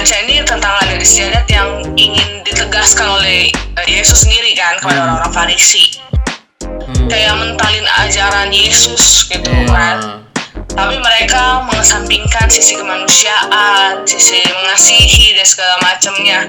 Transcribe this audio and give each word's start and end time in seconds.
baca 0.00 0.16
ini 0.24 0.40
tentang 0.48 0.72
adat 0.80 0.96
istiadat 0.96 1.44
yang 1.52 1.84
ingin 1.92 2.40
ditegaskan 2.40 3.04
oleh 3.20 3.52
eh, 3.52 3.84
Yesus 3.84 4.24
sendiri 4.24 4.56
kan 4.56 4.80
kepada 4.80 4.96
Hmm. 4.96 5.04
orang-orang 5.12 5.32
Farisi. 5.36 6.00
Hmm. 6.64 7.04
Kayak 7.04 7.36
mentalin 7.36 7.84
ajaran 8.08 8.48
Yesus 8.48 9.28
gitu 9.28 9.44
Iya. 9.44 9.68
kan. 9.68 9.98
Tapi 10.72 10.96
mereka 10.96 11.68
mengesampingkan 11.68 12.48
sisi 12.48 12.80
kemanusiaan, 12.80 14.00
sisi 14.08 14.40
mengasihi 14.48 15.36
dan 15.36 15.44
segala 15.44 15.76
macamnya. 15.84 16.48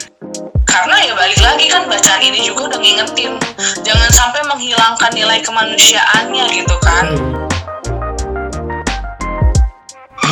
Karena 0.64 0.96
ya 1.04 1.12
balik 1.12 1.44
lagi 1.44 1.68
kan 1.68 1.92
bacaan 1.92 2.24
ini 2.24 2.48
juga 2.48 2.72
udah 2.72 2.80
ngingetin 2.80 3.36
jangan 3.84 4.10
sampai 4.16 4.48
menghilangkan 4.48 5.12
nilai 5.12 5.44
kemanusiaannya 5.44 6.46
gitu 6.56 6.76
kan. 6.80 7.04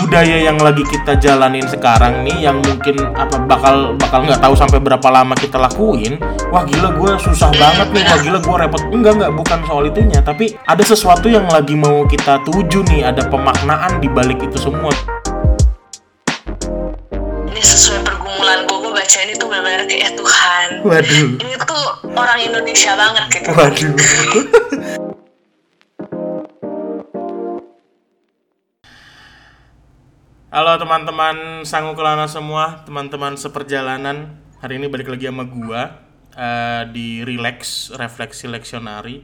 Budaya 0.09 0.41
yang 0.41 0.57
lagi 0.57 0.81
kita 0.89 1.21
jalanin 1.21 1.69
sekarang 1.69 2.25
nih 2.25 2.50
yang 2.50 2.57
mungkin 2.65 2.97
apa 3.13 3.45
bakal 3.45 3.93
bakal 3.93 4.25
nggak 4.25 4.41
tahu 4.41 4.57
sampai 4.57 4.81
berapa 4.81 5.05
lama 5.05 5.37
kita 5.37 5.61
lakuin 5.61 6.17
wah 6.50 6.65
gila 6.65 6.97
gue 6.97 7.13
susah 7.21 7.54
banget 7.54 7.93
nih 7.93 8.01
wah 8.09 8.17
gila 8.17 8.39
gue 8.41 8.55
repot 8.57 8.81
enggak 8.89 9.21
enggak 9.21 9.31
bukan 9.37 9.59
soal 9.69 9.86
itunya 9.86 10.17
tapi 10.25 10.57
ada 10.65 10.81
sesuatu 10.81 11.29
yang 11.29 11.45
lagi 11.53 11.77
mau 11.77 12.09
kita 12.09 12.41
tuju 12.41 12.81
nih 12.89 13.05
ada 13.05 13.21
pemaknaan 13.29 14.01
di 14.01 14.09
balik 14.09 14.41
itu 14.41 14.57
semua 14.57 14.89
Ini 17.45 17.61
sesuai 17.61 18.01
pergumulan 18.01 18.65
gue, 18.65 18.78
gue 18.81 18.89
baca 18.89 19.17
ini 19.21 19.33
tuh 19.37 19.45
benar-benar 19.45 19.86
kayak 19.86 20.17
Tuhan. 20.17 20.67
waduh 20.89 21.29
Ini 21.37 21.55
tuh 21.61 21.86
orang 22.17 22.39
Indonesia 22.41 22.97
banget 22.97 23.25
gitu. 23.29 23.50
waduh 23.53 23.93
Halo 30.49 30.81
teman-teman 30.81 31.61
Sangu 31.61 31.93
Kelana 31.93 32.25
semua, 32.25 32.81
teman-teman 32.81 33.38
seperjalanan. 33.38 34.33
Hari 34.58 34.81
ini 34.81 34.89
balik 34.89 35.14
lagi 35.14 35.30
sama 35.30 35.45
gua 35.45 36.02
eh, 36.33 36.89
di 36.89 37.22
Relax 37.22 37.94
Refleksi 37.94 38.50
Leksionari. 38.50 39.22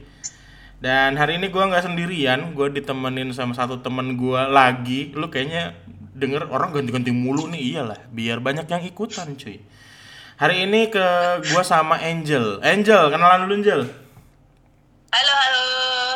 Dan 0.78 1.18
hari 1.18 1.42
ini 1.42 1.50
gua 1.50 1.66
nggak 1.66 1.82
sendirian, 1.82 2.54
gua 2.54 2.70
ditemenin 2.70 3.34
sama 3.34 3.58
satu 3.58 3.82
temen 3.82 4.14
gua 4.14 4.46
lagi. 4.46 5.10
Lu 5.18 5.26
kayaknya 5.26 5.74
denger 6.14 6.46
orang 6.46 6.70
ganti-ganti 6.70 7.10
mulu 7.10 7.50
nih, 7.50 7.74
iyalah, 7.74 8.06
biar 8.14 8.38
banyak 8.38 8.70
yang 8.70 8.86
ikutan 8.86 9.34
cuy. 9.34 9.58
Hari 10.38 10.62
ini 10.62 10.94
ke 10.94 11.06
gua 11.50 11.66
sama 11.66 11.98
Angel. 12.06 12.62
Angel, 12.62 13.10
kenalan 13.10 13.50
dulu 13.50 13.54
Angel. 13.58 13.82
Halo 15.10 15.32
halo 15.34 15.66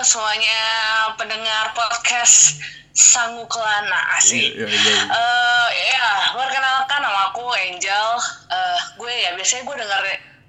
semuanya 0.07 0.80
pendengar 1.17 1.75
podcast 1.75 2.61
Sangu 2.91 3.47
Kelana 3.47 4.19
asik. 4.19 4.59
Iya, 4.59 4.67
iya, 4.67 4.79
iya. 4.83 4.99
Eh, 5.09 5.69
ya, 5.95 6.09
perkenalkan 6.35 7.01
nama 7.01 7.31
aku 7.31 7.47
Angel. 7.55 8.09
Eh, 8.51 8.79
gue 8.99 9.13
ya 9.15 9.31
biasanya 9.39 9.63
gue 9.65 9.77
denger 9.79 10.03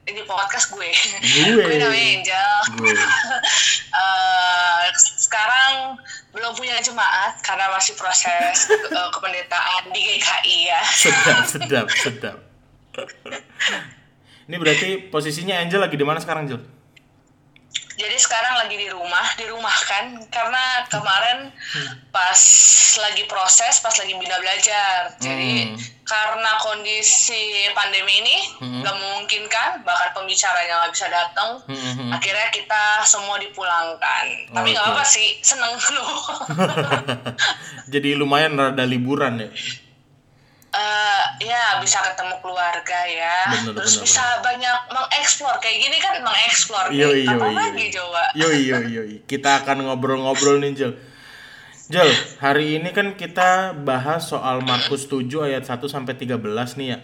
ini 0.09 0.21
podcast 0.25 0.73
gue. 0.73 0.89
Gue. 1.21 1.63
gue 1.69 1.77
namanya 1.77 2.07
Angel. 2.17 2.53
Gue. 2.77 2.93
Eh, 3.91 4.83
sekarang 4.95 5.99
belum 6.31 6.55
punya 6.55 6.79
jemaat 6.79 7.43
karena 7.43 7.67
masih 7.75 7.91
proses 7.99 8.71
eh, 8.71 9.09
kependetaan 9.11 9.91
di 9.91 9.99
GKI 9.99 10.57
ya. 10.71 10.81
Sedap, 10.87 11.43
sedap, 11.51 11.87
sedap. 11.91 12.37
Ini 14.47 14.55
berarti 14.55 15.11
posisinya 15.11 15.59
Angel 15.59 15.83
lagi 15.83 15.99
di 15.99 16.07
mana 16.07 16.23
sekarang, 16.23 16.47
Angel? 16.47 16.63
Jadi 18.01 18.17
sekarang 18.17 18.57
lagi 18.57 18.75
di 18.75 18.89
rumah, 18.89 19.25
di 19.37 19.45
rumah 19.45 19.77
kan, 19.85 20.17
karena 20.27 20.63
kemarin 20.89 21.53
pas 22.09 22.41
lagi 22.97 23.23
proses, 23.25 23.77
pas 23.77 23.93
lagi 23.93 24.11
bina 24.11 24.35
belajar. 24.35 25.13
Jadi 25.15 25.69
Hmm. 25.69 25.77
karena 26.01 26.51
kondisi 26.59 27.37
pandemi 27.71 28.19
ini 28.19 28.37
Hmm. 28.57 28.81
nggak 28.81 28.95
memungkinkan, 28.97 29.69
bahkan 29.85 30.09
pembicaranya 30.11 30.81
nggak 30.81 30.91
bisa 30.91 31.07
datang. 31.07 31.61
Hmm, 31.69 31.77
hmm. 31.77 32.09
Akhirnya 32.11 32.49
kita 32.49 32.83
semua 33.05 33.37
dipulangkan. 33.37 34.25
Tapi 34.49 34.67
nggak 34.67 34.81
apa-apa 34.83 35.05
sih, 35.05 35.37
seneng 35.39 35.71
loh. 35.95 36.41
Jadi 37.93 38.17
lumayan 38.17 38.57
rada 38.57 38.81
liburan 38.83 39.39
ya. 39.39 39.49
Eh, 40.71 41.23
ya 41.51 41.83
bisa 41.83 41.99
ketemu 41.99 42.39
keluarga 42.39 43.03
ya, 43.03 43.43
Bener, 43.51 43.75
terus 43.75 43.99
bener, 43.99 44.07
bisa 44.07 44.23
banyak 44.39 44.77
mengeksplor 44.87 45.59
kayak 45.59 45.77
gini 45.83 45.97
kan 45.99 46.15
mengeksplor. 46.23 46.85
Yoi. 46.95 47.27
Apa 47.27 47.43
yoi, 47.43 47.55
lagi 47.59 47.85
coba? 47.91 48.23
Yoi, 48.39 48.59
yoi, 48.71 48.87
yoi. 48.87 49.15
Kita 49.27 49.59
akan 49.59 49.91
ngobrol-ngobrol 49.91 50.63
nih, 50.63 50.71
Jel. 50.71 50.95
Jel, 51.91 52.07
hari 52.39 52.79
ini 52.79 52.95
kan 52.95 53.19
kita 53.19 53.75
bahas 53.83 54.31
soal 54.31 54.63
Markus 54.63 55.11
7 55.11 55.27
ayat 55.43 55.67
1 55.67 55.91
sampai 55.91 56.15
13 56.15 56.39
nih 56.79 56.87
ya. 56.95 56.97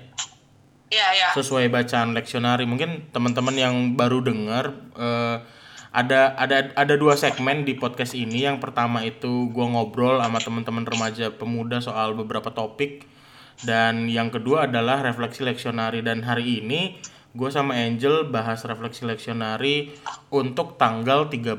Iya 0.87 1.07
ya. 1.11 1.29
Sesuai 1.35 1.67
bacaan 1.67 2.15
leksionari. 2.15 2.63
Mungkin 2.63 3.11
teman-teman 3.11 3.51
yang 3.51 3.75
baru 3.99 4.23
dengar 4.23 4.71
eh, 4.95 5.43
ada 5.91 6.39
ada 6.39 6.71
ada 6.71 6.95
dua 6.95 7.19
segmen 7.19 7.67
di 7.67 7.75
podcast 7.75 8.15
ini. 8.15 8.47
Yang 8.47 8.63
pertama 8.63 9.03
itu 9.03 9.51
gua 9.51 9.67
ngobrol 9.67 10.23
sama 10.23 10.39
teman-teman 10.39 10.87
remaja 10.87 11.35
pemuda 11.35 11.83
soal 11.83 12.15
beberapa 12.15 12.47
topik 12.55 13.16
dan 13.61 14.05
yang 14.05 14.27
kedua 14.27 14.65
adalah 14.65 15.01
refleksi 15.01 15.41
leksionari 15.41 16.01
dan 16.01 16.21
hari 16.21 16.59
ini 16.59 16.99
gue 17.31 17.49
sama 17.49 17.77
Angel 17.77 18.25
bahas 18.25 18.61
refleksi 18.63 19.05
leksionari 19.05 19.93
untuk 20.27 20.73
tanggal 20.75 21.29
13 21.29 21.53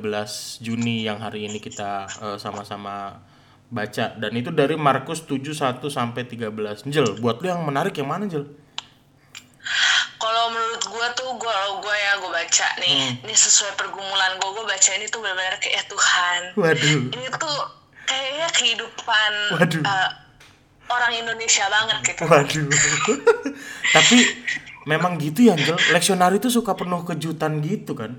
Juni 0.59 1.03
yang 1.03 1.19
hari 1.19 1.47
ini 1.47 1.59
kita 1.59 2.07
eh, 2.07 2.37
sama-sama 2.37 3.19
baca 3.69 4.17
dan 4.17 4.33
itu 4.33 4.49
dari 4.49 4.75
Markus 4.75 5.23
71 5.23 5.55
sampai 5.87 6.25
13. 6.25 6.83
Angel, 6.83 7.07
buat 7.17 7.39
lu 7.39 7.47
yang 7.47 7.63
menarik 7.63 7.95
yang 7.95 8.09
mana, 8.09 8.25
Angel? 8.25 8.49
Kalau 10.19 10.51
menurut 10.51 10.83
gue 10.83 11.07
tuh 11.15 11.31
gue 11.37 11.57
gue 11.79 11.95
ya 11.97 12.13
gue 12.17 12.31
baca 12.33 12.69
nih, 12.77 12.91
Hmm. 12.99 13.23
ini 13.23 13.35
sesuai 13.37 13.77
pergumulan 13.77 14.35
gue 14.35 14.51
gue 14.51 14.65
baca 14.67 14.91
ini 14.93 15.07
tuh 15.07 15.21
benar-benar 15.21 15.57
kayak 15.59 15.85
Tuhan. 15.87 16.41
Waduh. 16.57 16.99
Ini 17.13 17.27
tuh 17.37 17.57
kayaknya 18.03 18.49
kehidupan 18.51 19.33
Waduh. 19.55 19.83
eh, 19.85 20.11
orang 20.89 21.13
Indonesia 21.15 21.65
banget 21.69 21.97
gitu. 22.05 22.23
Waduh. 22.27 22.69
Tapi 23.97 24.17
memang 24.89 25.17
gitu 25.21 25.49
ya, 25.49 25.57
Angel. 25.57 25.77
Leksionari 25.93 26.41
itu 26.41 26.49
suka 26.53 26.77
penuh 26.77 27.05
kejutan 27.05 27.61
gitu 27.65 27.97
kan. 27.97 28.17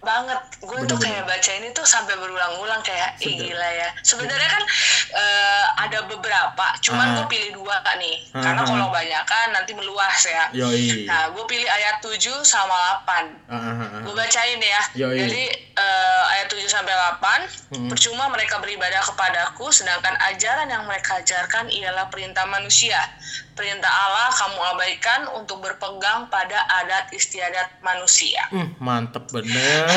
Banget. 0.00 0.40
Gue 0.58 0.80
tuh 0.84 0.96
kayak 0.96 1.24
baca 1.24 1.50
ini 1.52 1.68
tuh 1.70 1.84
sampai 1.84 2.16
berulang-ulang 2.16 2.80
kayak 2.80 3.20
ih 3.20 3.36
gila 3.36 3.68
ya. 3.70 3.88
Sebenarnya 4.00 4.48
kan 4.48 4.64
eh, 5.12 5.64
ada 5.78 6.04
beberapa 6.04 6.66
cuman 6.80 7.06
Ah. 7.06 7.14
gue 7.16 7.26
pilih 7.28 7.50
dua 7.54 7.76
nih. 7.94 8.16
Ah, 8.32 8.40
karena 8.40 8.62
ah, 8.62 8.66
kalau 8.66 8.86
banyak 8.88 9.22
kan 9.24 9.46
nanti 9.50 9.72
meluas 9.72 10.18
ya. 10.22 10.44
Yoi. 10.52 11.04
nah 11.04 11.28
gue 11.28 11.44
pilih 11.44 11.66
ayat 11.66 12.00
7 12.00 12.16
sama 12.42 12.74
8 13.04 13.28
Ah, 13.46 13.54
ah, 13.54 14.00
gue 14.00 14.14
bacain 14.14 14.56
ya. 14.58 14.80
Yoi. 14.96 15.16
jadi 15.18 15.42
eh, 15.76 16.22
ayat 16.32 16.46
7 16.48 16.64
sampai 16.66 16.92
8 16.92 17.42
Hmm. 17.70 17.86
percuma 17.86 18.26
mereka 18.26 18.58
beribadah 18.58 18.98
kepadaku 19.04 19.70
sedangkan 19.70 20.16
ajaran 20.26 20.66
yang 20.66 20.82
mereka 20.84 21.18
ajarkan 21.18 21.68
ialah 21.68 22.08
perintah 22.08 22.42
manusia. 22.44 22.98
Perintah 23.50 23.86
Allah 23.86 24.32
kamu 24.32 24.58
abaikan 24.70 25.20
untuk 25.36 25.60
berpegang 25.60 26.26
pada 26.26 26.56
adat 26.80 27.12
istiadat 27.12 27.76
manusia. 27.80 28.40
Hmm, 28.48 28.72
mantep 28.78 29.28
bener. 29.28 29.89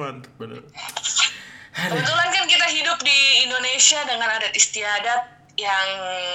Mantep 0.00 0.32
bener. 0.38 0.62
Kebetulan 1.70 2.28
kan 2.28 2.44
kita 2.44 2.66
hidup 2.70 2.98
di 3.00 3.18
Indonesia 3.46 4.00
dengan 4.04 4.28
adat 4.28 4.52
istiadat 4.52 5.22
yang 5.54 5.88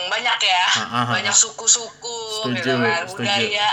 banyak 0.05 0.37
ya, 0.37 0.63
Ah, 0.69 0.79
ah, 0.79 0.95
ah. 1.01 1.05
banyak 1.09 1.33
suku-suku 1.33 2.19
Setuju, 2.45 2.61
gitu 2.61 2.73
kan, 2.77 3.01
budaya. 3.09 3.69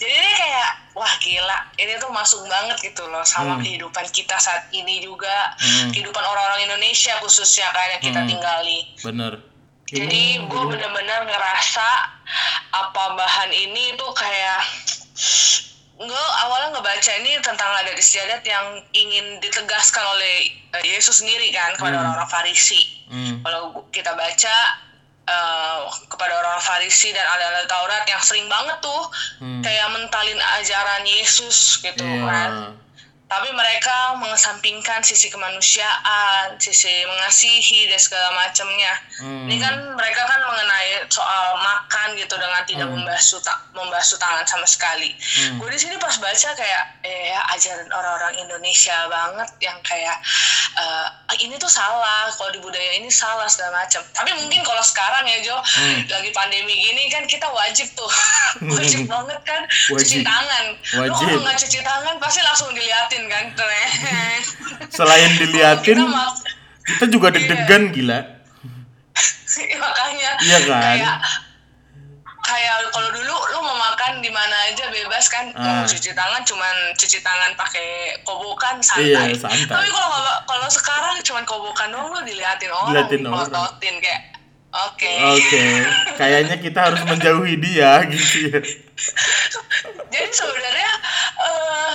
Jadi 0.00 0.10
ini 0.10 0.32
kayak 0.32 0.68
wah 0.96 1.12
gila, 1.20 1.58
ini 1.76 1.92
tuh 2.00 2.08
masuk 2.08 2.40
banget 2.48 2.80
gitu 2.80 3.04
loh 3.04 3.20
sama 3.20 3.58
Hmm. 3.58 3.62
kehidupan 3.62 4.06
kita 4.08 4.38
saat 4.38 4.72
ini 4.72 5.04
juga, 5.04 5.52
Hmm. 5.60 5.92
kehidupan 5.92 6.24
orang-orang 6.24 6.64
Indonesia 6.64 7.12
khususnya 7.20 7.68
kan 7.70 7.86
yang 7.92 8.02
kita 8.02 8.20
Hmm. 8.24 8.28
tinggali. 8.32 8.80
Bener. 9.04 9.32
Jadi 9.84 10.40
gue 10.40 10.62
bener-bener 10.66 11.20
ngerasa 11.22 11.88
apa 12.72 13.04
bahan 13.14 13.52
ini 13.52 13.94
tuh 13.94 14.10
kayak 14.10 14.60
gue 16.04 16.24
awalnya 16.40 16.68
ngebaca 16.72 17.12
ini 17.18 17.36
tentang 17.40 17.70
adat 17.74 17.94
istiadat 17.94 18.42
yang 18.42 18.66
ingin 18.92 19.38
ditegaskan 19.38 20.04
oleh 20.06 20.36
eh, 20.72 20.82
Yesus 20.84 21.20
sendiri 21.20 21.48
kan 21.50 21.72
kepada 21.74 21.96
Hmm. 21.96 22.02
orang-orang 22.04 22.28
Farisi. 22.28 22.80
Hmm. 23.06 23.40
Kalau 23.40 23.62
kita 23.88 24.12
baca 24.12 24.56
eh, 25.24 25.78
kepada 26.04 26.36
orang 26.36 26.60
Farisi 26.60 27.08
dan 27.10 27.24
ahli 27.24 27.64
Taurat 27.64 28.04
yang 28.04 28.20
sering 28.20 28.44
banget 28.44 28.76
tuh 28.78 29.02
Hmm. 29.40 29.64
kayak 29.64 29.88
mentalin 29.88 30.36
ajaran 30.60 31.00
Yesus 31.02 31.80
gitu 31.80 32.04
Iya. 32.04 32.28
kan. 32.28 32.52
Tapi 33.34 33.50
mereka 33.50 34.14
mengesampingkan 34.14 35.02
sisi 35.02 35.26
kemanusiaan, 35.28 36.54
sisi 36.56 37.02
mengasihi 37.04 37.86
dan 37.86 37.98
segala 37.98 38.30
macamnya. 38.32 38.94
Hmm. 39.18 39.46
Ini 39.46 39.56
kan 39.58 39.74
mereka 39.94 40.22
kan 40.24 40.40
mengenai 40.40 41.02
soal 41.08 41.58
makan 41.58 42.14
gitu 42.14 42.34
dengan 42.34 42.62
tidak 42.62 42.88
membasuh 42.88 43.40
ta- 43.40 43.62
membasuh 43.72 44.16
tangan 44.16 44.44
sama 44.44 44.64
sekali. 44.64 45.10
Gue 45.58 45.68
di 45.68 45.78
sini 45.78 45.98
pas 45.98 46.14
baca 46.16 46.48
kayak 46.54 46.82
eh 47.02 47.30
ya 47.30 47.40
ajaran 47.52 47.90
orang-orang 47.90 48.38
Indonesia 48.38 48.94
banget 49.06 49.50
yang 49.60 49.76
kayak 49.82 50.14
"Ah, 50.74 51.06
ini 51.36 51.54
tuh 51.54 51.70
salah, 51.70 52.26
kalau 52.30 52.50
di 52.50 52.58
budaya 52.58 52.94
ini 52.94 53.06
salah 53.06 53.46
segala 53.46 53.82
macam. 53.82 54.02
Tapi 54.10 54.30
mungkin 54.34 54.62
kalau 54.62 54.82
sekarang 54.82 55.22
ya 55.24 55.38
Jo, 55.42 55.56
lagi 56.08 56.30
pandemi 56.30 56.74
gini 56.74 57.06
kan 57.08 57.24
kita 57.24 57.46
wajib 57.46 57.86
tuh, 57.94 58.10
wajib 58.74 59.06
banget 59.06 59.38
kan 59.42 59.60
cuci 59.68 59.94
Wajib. 59.94 60.20
tangan. 60.22 60.64
Lo 60.98 61.00
Wajib. 61.10 61.26
kalau 61.26 61.40
nggak 61.42 61.58
cuci 61.58 61.80
tangan 61.80 62.14
pasti 62.18 62.40
langsung 62.42 62.70
diliatin 62.70 63.23
kan. 63.26 63.44
Selain 64.88 65.30
diliatin, 65.36 65.98
Kita 66.84 67.04
juga 67.08 67.32
deg-degan 67.32 67.88
gila. 67.90 68.20
makanya 69.74 70.30
Iya 70.42 70.58
kan? 70.66 70.82
kayak 70.98 71.16
kayak 72.44 72.74
kalau 72.90 73.08
dulu 73.08 73.32
lu 73.48 73.58
mau 73.62 73.76
makan 73.78 74.18
di 74.18 74.28
mana 74.28 74.52
aja 74.68 74.90
bebas 74.90 75.24
kan 75.28 75.48
Ah. 75.54 75.80
mau 75.80 75.86
cuci 75.86 76.12
tangan 76.12 76.42
cuman 76.42 76.74
cuci 76.92 77.18
tangan 77.18 77.54
pakai 77.54 77.88
kobokan 78.20 78.82
santai. 78.82 79.32
Iya, 79.32 79.38
santai. 79.38 79.64
Tapi 79.64 79.88
kalau 79.88 80.10
kalau 80.44 80.68
sekarang 80.68 81.16
cuman 81.22 81.44
kobokan 81.46 81.88
doang 81.88 82.10
lu 82.10 82.20
diliatin 82.20 82.68
orang, 82.68 82.92
Diliatin 82.92 83.22
orang. 83.24 83.48
kayak 83.96 84.20
oke. 84.74 85.12
Oke, 85.32 85.64
kayaknya 86.18 86.56
kita 86.58 86.80
harus 86.82 87.00
menjauhi 87.06 87.54
dia 87.56 88.02
gitu 88.04 88.36
ya. 88.50 88.58
Jadi 90.12 90.30
sebenarnya 90.30 90.92
eh, 91.40 91.90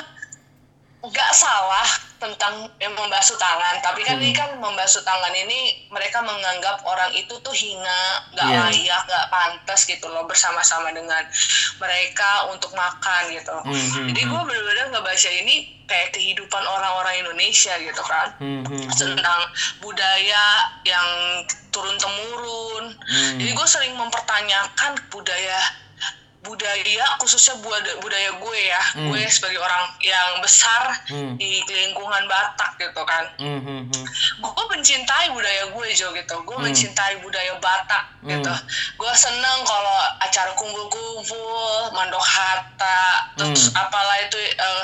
nggak 1.00 1.32
salah 1.32 1.88
tentang 2.20 2.68
yang 2.84 2.92
membasuh 2.92 3.40
tangan, 3.40 3.80
tapi 3.80 4.04
kan 4.04 4.20
Hmm. 4.20 4.24
ini 4.28 4.36
kan 4.36 4.52
membasuh 4.60 5.00
tangan 5.00 5.32
ini 5.32 5.88
mereka 5.88 6.20
menganggap 6.20 6.84
orang 6.84 7.08
itu 7.16 7.32
tuh 7.40 7.56
hina, 7.56 8.28
nggak 8.36 8.44
Iya. 8.44 8.60
layak, 8.68 9.02
nggak 9.08 9.26
pantas 9.32 9.88
gitu 9.88 10.12
loh 10.12 10.28
bersama-sama 10.28 10.92
dengan 10.92 11.24
mereka 11.80 12.52
untuk 12.52 12.76
makan 12.76 13.32
gitu. 13.32 13.56
Hmm, 13.64 14.12
Jadi 14.12 14.22
gue 14.28 14.42
bener-bener 14.44 14.92
ngebaca 14.92 15.30
ini 15.32 15.56
kayak 15.88 16.12
kehidupan 16.12 16.64
orang-orang 16.68 17.24
Indonesia 17.24 17.74
gitu 17.80 18.04
kan 18.04 18.36
Hmm, 18.38 18.62
hmm, 18.68 18.84
hmm. 18.84 18.92
tentang 18.92 19.42
budaya 19.80 20.44
yang 20.84 21.08
turun 21.72 21.96
temurun. 21.96 22.92
Hmm. 23.00 23.40
Jadi 23.40 23.52
gue 23.56 23.68
sering 23.68 23.96
mempertanyakan 23.96 25.00
budaya 25.08 25.60
budaya 26.40 27.06
khususnya 27.20 27.60
budaya, 27.60 28.00
budaya 28.00 28.32
gue 28.32 28.60
ya, 28.64 28.82
gue 28.96 29.20
sebagai 29.28 29.60
orang 29.60 29.92
yang 30.00 30.40
besar 30.40 30.88
Hmm. 31.12 31.36
di 31.36 31.60
lingkungan 31.68 32.24
Batak 32.26 32.80
gitu 32.80 33.02
kan. 33.04 33.28
Hmm, 33.36 33.60
hmm, 33.60 33.82
hmm. 33.92 34.06
Gue 34.40 34.64
mencintai 34.72 35.36
budaya 35.36 35.68
gue 35.68 35.88
Jo 35.92 36.16
gitu, 36.16 36.36
gue 36.40 36.58
mencintai 36.58 37.20
budaya 37.20 37.60
Batak 37.60 38.04
gitu. 38.24 38.54
Gue 38.96 39.12
seneng 39.14 39.68
kalau 39.68 39.98
acara 40.20 40.52
kumpul-kumpul, 40.56 41.92
mandok 41.92 42.24
harta, 42.24 43.00
terus 43.36 43.76
apalah 43.76 44.18
itu 44.24 44.40
eh, 44.40 44.84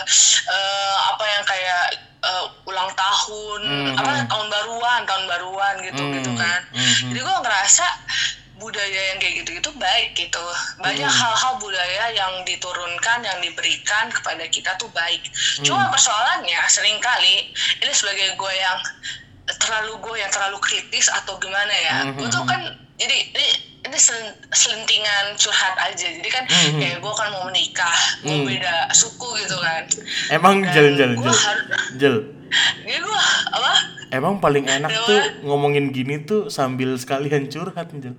eh, 0.52 0.96
apa 1.08 1.24
yang 1.24 1.44
kayak 1.48 1.84
eh, 2.26 2.46
ulang 2.66 2.90
tahun, 2.92 3.62
Hmm, 3.64 3.96
apa 3.96 4.12
hmm. 4.12 4.28
tahun 4.28 4.48
baruan, 4.52 5.02
tahun 5.08 5.24
baruan 5.30 5.76
gitu 5.88 6.04
gitu 6.20 6.32
Hmm, 6.36 6.42
kan. 6.42 6.62
hmm, 6.74 6.84
hmm. 6.84 7.10
Jadi 7.16 7.20
gue 7.24 7.36
ngerasa 7.48 7.86
budaya 8.66 9.02
yang 9.08 9.20
kayak 9.20 9.36
gitu-gitu 9.40 9.70
baik 9.78 10.10
gitu. 10.16 10.42
Banyak 10.80 11.06
Hmm. 11.06 11.22
hal-hal 11.22 11.54
budaya 11.56 12.04
yang 12.12 12.34
diturunkan, 12.42 13.22
yang 13.22 13.38
diberikan 13.40 14.10
kepada 14.10 14.42
kita 14.48 14.74
tuh 14.76 14.90
baik. 14.90 15.22
Hmm. 15.22 15.64
Cuma 15.64 15.84
persoalannya 15.88 16.58
sering 16.68 16.98
kali 16.98 17.54
ini 17.78 17.94
sebagai 17.94 18.34
gue 18.34 18.54
yang 18.56 18.80
terlalu 19.56 19.94
gue 20.00 20.16
yang 20.18 20.32
terlalu 20.32 20.58
kritis 20.60 21.06
atau 21.08 21.38
gimana 21.38 21.70
ya. 21.80 21.94
Hmm, 22.04 22.18
Gue 22.18 22.26
tuh 22.28 22.42
kan 22.44 22.66
jadi 22.96 23.14
ini 23.30 23.48
ini 23.86 23.98
sel- 24.00 24.34
selentingan 24.50 25.38
curhat 25.38 25.78
aja. 25.80 26.08
Jadi 26.10 26.26
kan 26.26 26.42
Hmm, 26.44 26.82
kayak 26.82 26.98
gue 26.98 27.14
kan 27.14 27.30
mau 27.30 27.46
menikah, 27.46 27.94
gue 28.20 28.34
Hmm. 28.34 28.50
beda 28.50 28.90
suku 28.92 29.30
gitu 29.38 29.54
kan. 29.56 29.86
Emang 30.32 30.60
Dan 30.60 30.74
jel 30.74 30.88
jel 30.96 31.12
gue 31.14 31.22
jel 31.24 31.38
harus 31.38 31.66
jel. 31.96 32.16
Jadi 32.82 32.98
gue 33.00 33.20
apa? 33.52 33.74
Emang 34.08 34.38
paling 34.40 34.64
enak 34.64 34.88
Kenapa? 34.88 35.06
tuh 35.06 35.22
ngomongin 35.44 35.90
gini 35.92 36.24
tuh 36.24 36.48
sambil 36.48 36.94
sekalian 36.96 37.46
curhat 37.46 37.94
jel. 37.94 38.18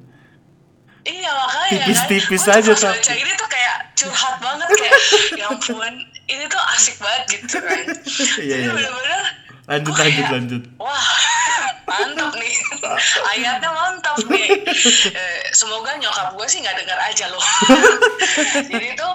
Iya 1.07 1.31
makanya 1.31 1.71
Tipis-tipis 1.87 2.43
kan, 2.45 2.59
aja 2.59 2.73
tuh 2.75 2.91
baca 2.91 3.13
ini 3.15 3.33
tuh 3.33 3.47
kayak 3.47 3.77
curhat 3.95 4.35
banget 4.43 4.69
kayak 4.75 5.01
ya 5.39 5.47
ampun 5.47 5.95
ini 6.27 6.45
tuh 6.47 6.63
asik 6.75 6.99
banget 6.99 7.23
gitu 7.39 7.57
kan. 7.59 7.85
Iya, 8.43 8.55
Jadi 8.59 8.65
iya. 8.67 8.73
bener-bener 8.75 9.23
Lanjut 9.67 9.91
gua 9.91 9.99
lanjut 9.99 10.15
kayak, 10.19 10.35
lanjut. 10.35 10.63
Wah 10.79 11.07
mantap 11.87 12.31
nih 12.35 12.55
ayatnya 13.31 13.71
mantap 13.73 14.19
nih. 14.25 14.49
Eh, 15.11 15.41
semoga 15.51 15.95
nyokap 15.97 16.35
gue 16.35 16.47
sih 16.47 16.59
nggak 16.61 16.77
dengar 16.77 16.99
aja 17.03 17.27
loh. 17.31 17.43
Jadi 18.71 18.95
tuh 18.95 19.13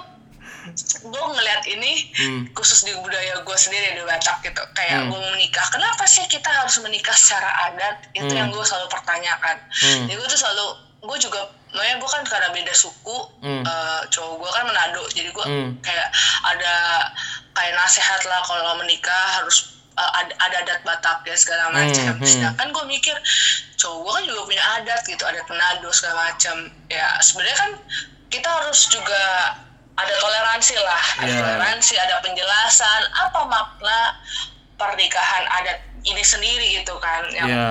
gue 1.02 1.24
ngeliat 1.28 1.62
ini 1.66 1.92
Hmm. 2.14 2.40
khusus 2.52 2.84
di 2.84 2.92
budaya 2.94 3.40
gue 3.40 3.56
sendiri 3.58 3.92
di 3.92 4.02
Batak 4.04 4.40
gitu 4.42 4.62
kayak 4.72 5.04
Hmm. 5.04 5.10
gue 5.10 5.20
menikah 5.32 5.66
kenapa 5.68 6.04
sih 6.06 6.24
kita 6.26 6.48
harus 6.48 6.78
menikah 6.80 7.12
secara 7.12 7.48
adat 7.66 8.08
itu 8.12 8.24
Hmm. 8.24 8.38
yang 8.38 8.48
gue 8.48 8.62
selalu 8.62 8.88
pertanyakan 8.88 9.56
Hmm. 9.68 10.04
jadi 10.06 10.16
gue 10.16 10.28
tuh 10.28 10.38
selalu 10.38 10.66
gue 11.02 11.16
juga 11.18 11.40
makanya 11.68 11.98
gue 11.98 12.10
kan 12.10 12.22
karena 12.22 12.48
beda 12.50 12.72
suku 12.72 13.18
Hmm. 13.40 13.62
eh, 13.62 14.00
cowok 14.08 14.34
gue 14.38 14.50
kan 14.50 14.62
Manado 14.64 15.02
jadi 15.08 15.28
gue 15.28 15.44
Hmm. 15.44 15.68
kayak 15.80 16.08
ada 16.44 16.74
kayak 17.52 17.74
nasehat 17.74 18.22
lah 18.24 18.38
kalau 18.40 18.76
menikah 18.76 19.10
harus 19.34 19.74
eh, 19.92 20.10
ada, 20.14 20.32
ada 20.40 20.56
adat 20.62 20.80
Batak 20.82 21.20
ya 21.22 21.34
segala 21.34 21.68
macam 21.68 22.06
Hmm, 22.08 22.16
hmm. 22.16 22.24
sedangkan 22.24 22.68
gue 22.70 22.84
mikir 22.88 23.16
cowok 23.74 23.98
gue 23.98 24.12
kan 24.12 24.24
juga 24.24 24.42
punya 24.46 24.64
adat 24.74 25.00
gitu 25.04 25.22
adat 25.22 25.44
Manado 25.44 25.88
segala 25.90 26.30
macam 26.30 26.56
ya 26.86 27.18
sebenarnya 27.18 27.58
kan 27.58 27.70
kita 28.28 28.48
harus 28.48 28.86
juga 28.86 29.22
ada 29.92 30.14
toleransi 30.16 30.74
lah 30.78 31.02
ada 31.18 31.28
Iya. 31.28 31.40
toleransi 31.42 31.94
ada 31.98 32.14
penjelasan 32.20 33.02
apa 33.12 33.40
makna 33.44 34.16
pernikahan 34.74 35.44
adat 35.52 35.78
ini 36.02 36.22
sendiri 36.22 36.78
gitu 36.78 36.94
kan 36.96 37.26
yang 37.30 37.48
Iya. 37.48 37.68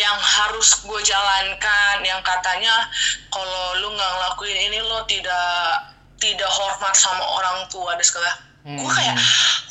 Yang 0.00 0.16
harus 0.16 0.80
gue 0.80 1.00
jalankan 1.02 1.96
yang 2.00 2.20
katanya 2.24 2.88
kalau 3.28 3.76
lu 3.80 3.92
nggak 3.92 4.10
ngelakuin 4.16 4.58
ini 4.70 4.78
lo 4.84 5.04
tidak 5.04 5.94
tidak 6.18 6.50
hormat 6.50 6.94
sama 6.94 7.22
orang 7.22 7.68
tua 7.70 7.94
dan 7.94 8.04
segala 8.04 8.32
gue 8.32 8.44
Hmm. 8.68 8.84
kayak 8.84 9.16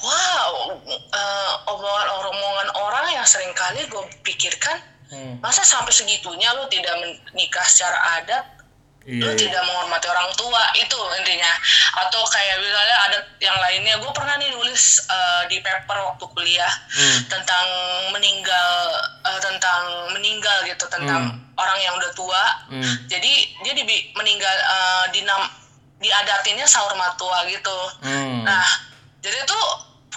wow 0.02 0.74
eh, 0.90 1.52
omongan 1.70 2.08
omongan 2.34 2.70
orang 2.82 3.06
yang 3.14 3.28
sering 3.28 3.54
kali 3.54 3.86
gue 3.86 4.04
pikirkan 4.26 4.80
Hmm. 5.08 5.40
masa 5.40 5.64
sampai 5.64 5.96
segitunya 5.96 6.52
lo 6.52 6.68
tidak 6.68 6.92
menikah 7.00 7.64
secara 7.64 8.20
adat 8.20 8.44
Iya. 9.08 9.24
lu 9.24 9.32
tidak 9.40 9.64
menghormati 9.64 10.04
orang 10.12 10.28
tua 10.36 10.60
itu 10.76 11.00
intinya 11.16 11.48
atau 11.96 12.28
kayak 12.28 12.60
misalnya 12.60 12.98
ada 13.08 13.18
yang 13.40 13.56
lainnya 13.56 13.96
gue 13.96 14.12
pernah 14.12 14.36
nih 14.36 14.52
nulis 14.52 15.00
eh, 15.08 15.48
di 15.48 15.64
paper 15.64 15.96
waktu 16.04 16.28
kuliah 16.28 16.68
Hmm. 16.92 17.20
tentang 17.32 17.66
meninggal 18.12 18.70
eh, 19.24 19.40
tentang 19.40 20.12
meninggal 20.12 20.60
gitu 20.68 20.84
tentang 20.88 21.24
Hmm. 21.24 21.40
orang 21.56 21.80
yang 21.80 21.96
udah 21.96 22.12
tua 22.12 22.44
Hmm. 22.68 23.08
jadi 23.08 23.32
dia 23.64 23.74
di 23.74 23.88
meninggal 24.12 24.52
eh, 24.52 25.06
di 25.16 25.24
nam 25.24 25.40
diadatinnya 25.98 26.68
sahur 26.68 26.92
matua 26.94 27.48
gitu 27.48 27.78
Hmm. 28.04 28.44
nah 28.44 28.68
jadi 29.24 29.40
tuh 29.48 29.66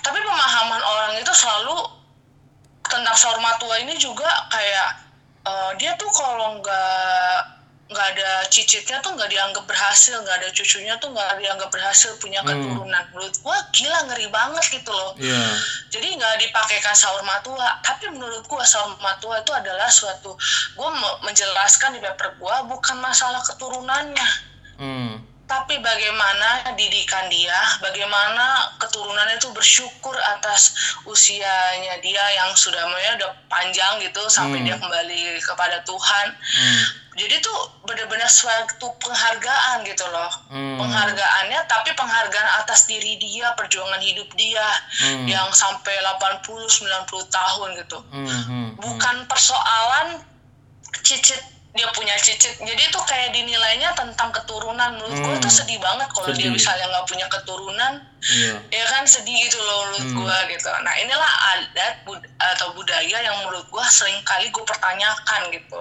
tapi 0.02 0.18
pemahaman 0.18 0.82
orang 0.82 1.14
itu 1.14 1.30
selalu 1.30 1.78
tentang 2.82 3.14
sahur 3.14 3.38
matua 3.38 3.78
ini 3.78 3.94
juga 3.94 4.26
kayak 4.50 4.88
eh, 5.46 5.70
dia 5.78 5.94
tuh 5.94 6.10
kalau 6.10 6.58
nggak 6.58 7.59
nggak 7.90 8.06
ada 8.14 8.46
cicitnya 8.46 9.02
tuh 9.02 9.12
nggak 9.12 9.26
dianggap 9.26 9.66
berhasil 9.66 10.14
nggak 10.14 10.36
ada 10.38 10.48
cucunya 10.50 10.94
tuh 10.96 11.10
nggak 11.10 11.42
dianggap 11.42 11.68
berhasil 11.68 12.14
punya 12.16 12.38
Hmm. 12.40 12.54
keturunan 12.54 13.04
menurut 13.10 13.34
gua 13.42 13.58
gila 13.70 13.98
ngeri 14.06 14.30
banget 14.30 14.64
gitu 14.70 14.90
loh 14.90 15.10
Iya. 15.18 15.42
jadi 15.90 16.06
nggak 16.14 16.34
dipakaikan 16.40 16.94
sahur 16.94 17.22
matua 17.22 17.66
tapi 17.82 18.06
menurut 18.08 18.46
gua 18.46 18.62
sahur 18.62 18.94
matua 18.96 19.42
itu 19.42 19.50
adalah 19.50 19.90
suatu 19.90 20.38
gua 20.72 20.94
menjelaskan 21.20 21.94
di 21.94 22.00
paper 22.00 22.38
gua 22.38 22.62
bukan 22.64 22.96
masalah 22.96 23.42
keturunannya 23.42 24.28
Hmm. 24.78 25.20
Tapi 25.50 25.82
bagaimana 25.82 26.70
didikan 26.78 27.26
dia, 27.26 27.58
bagaimana 27.82 28.70
keturunannya 28.78 29.34
itu 29.34 29.50
bersyukur 29.50 30.14
atas 30.14 30.70
usianya 31.02 31.98
dia 31.98 32.22
yang 32.38 32.54
sudah 32.54 32.86
mulai 32.86 33.18
udah 33.18 33.34
panjang 33.50 33.98
gitu 33.98 34.22
sampai 34.30 34.62
Hmm. 34.62 34.66
dia 34.70 34.76
kembali 34.78 35.42
kepada 35.42 35.82
Tuhan. 35.82 36.26
Hmm. 36.38 36.82
Jadi 37.18 37.42
tuh 37.42 37.58
benar-benar 37.82 38.30
suatu 38.30 38.94
penghargaan 39.02 39.82
gitu 39.82 40.06
loh. 40.06 40.30
Hmm. 40.46 40.78
Penghargaannya 40.78 41.66
tapi 41.66 41.90
penghargaan 41.92 42.62
atas 42.62 42.86
diri 42.86 43.18
dia, 43.18 43.50
perjuangan 43.58 43.98
hidup 43.98 44.30
dia 44.38 44.62
Hmm. 45.02 45.26
yang 45.26 45.50
sampai 45.50 45.98
80 45.98 46.70
90 46.70 47.26
tahun 47.26 47.68
gitu 47.74 47.98
Hmm. 48.14 48.30
Hmm. 48.46 48.68
bukan 48.78 49.26
persoalan 49.26 50.22
cicit 51.02 51.42
dia 51.70 51.86
punya 51.88 52.12
cicit 52.16 52.58
jadi 52.58 52.82
itu 52.82 52.98
kayak 53.00 53.30
dinilainya 53.30 53.94
tentang 53.94 54.30
keturunan 54.30 54.90
menurut 54.92 55.14
gue 55.14 55.28
Hmm. 55.28 55.38
itu 55.38 55.50
sedih 55.52 55.78
banget 55.78 56.08
kalau 56.08 56.30
dia 56.32 56.48
misalnya 56.48 56.82
nggak 56.84 57.06
punya 57.06 57.26
keturunan 57.28 57.92
Iya. 58.20 58.54
ya 58.68 58.84
kan 58.86 59.02
sedih 59.04 59.32
gitu 59.40 59.56
loh 59.56 59.86
menurut 59.86 60.02
Hmm. 60.04 60.18
gue 60.18 60.36
gitu 60.50 60.66
nah 60.80 60.94
inilah 60.94 61.30
adat 61.52 61.94
bud- 62.02 62.26
atau 62.36 62.74
budaya 62.74 63.16
yang 63.18 63.36
menurut 63.40 63.64
gue 63.64 63.84
sering 63.88 64.18
kali 64.22 64.48
gue 64.48 64.60
pertanyakan 64.62 65.40
gitu 65.48 65.80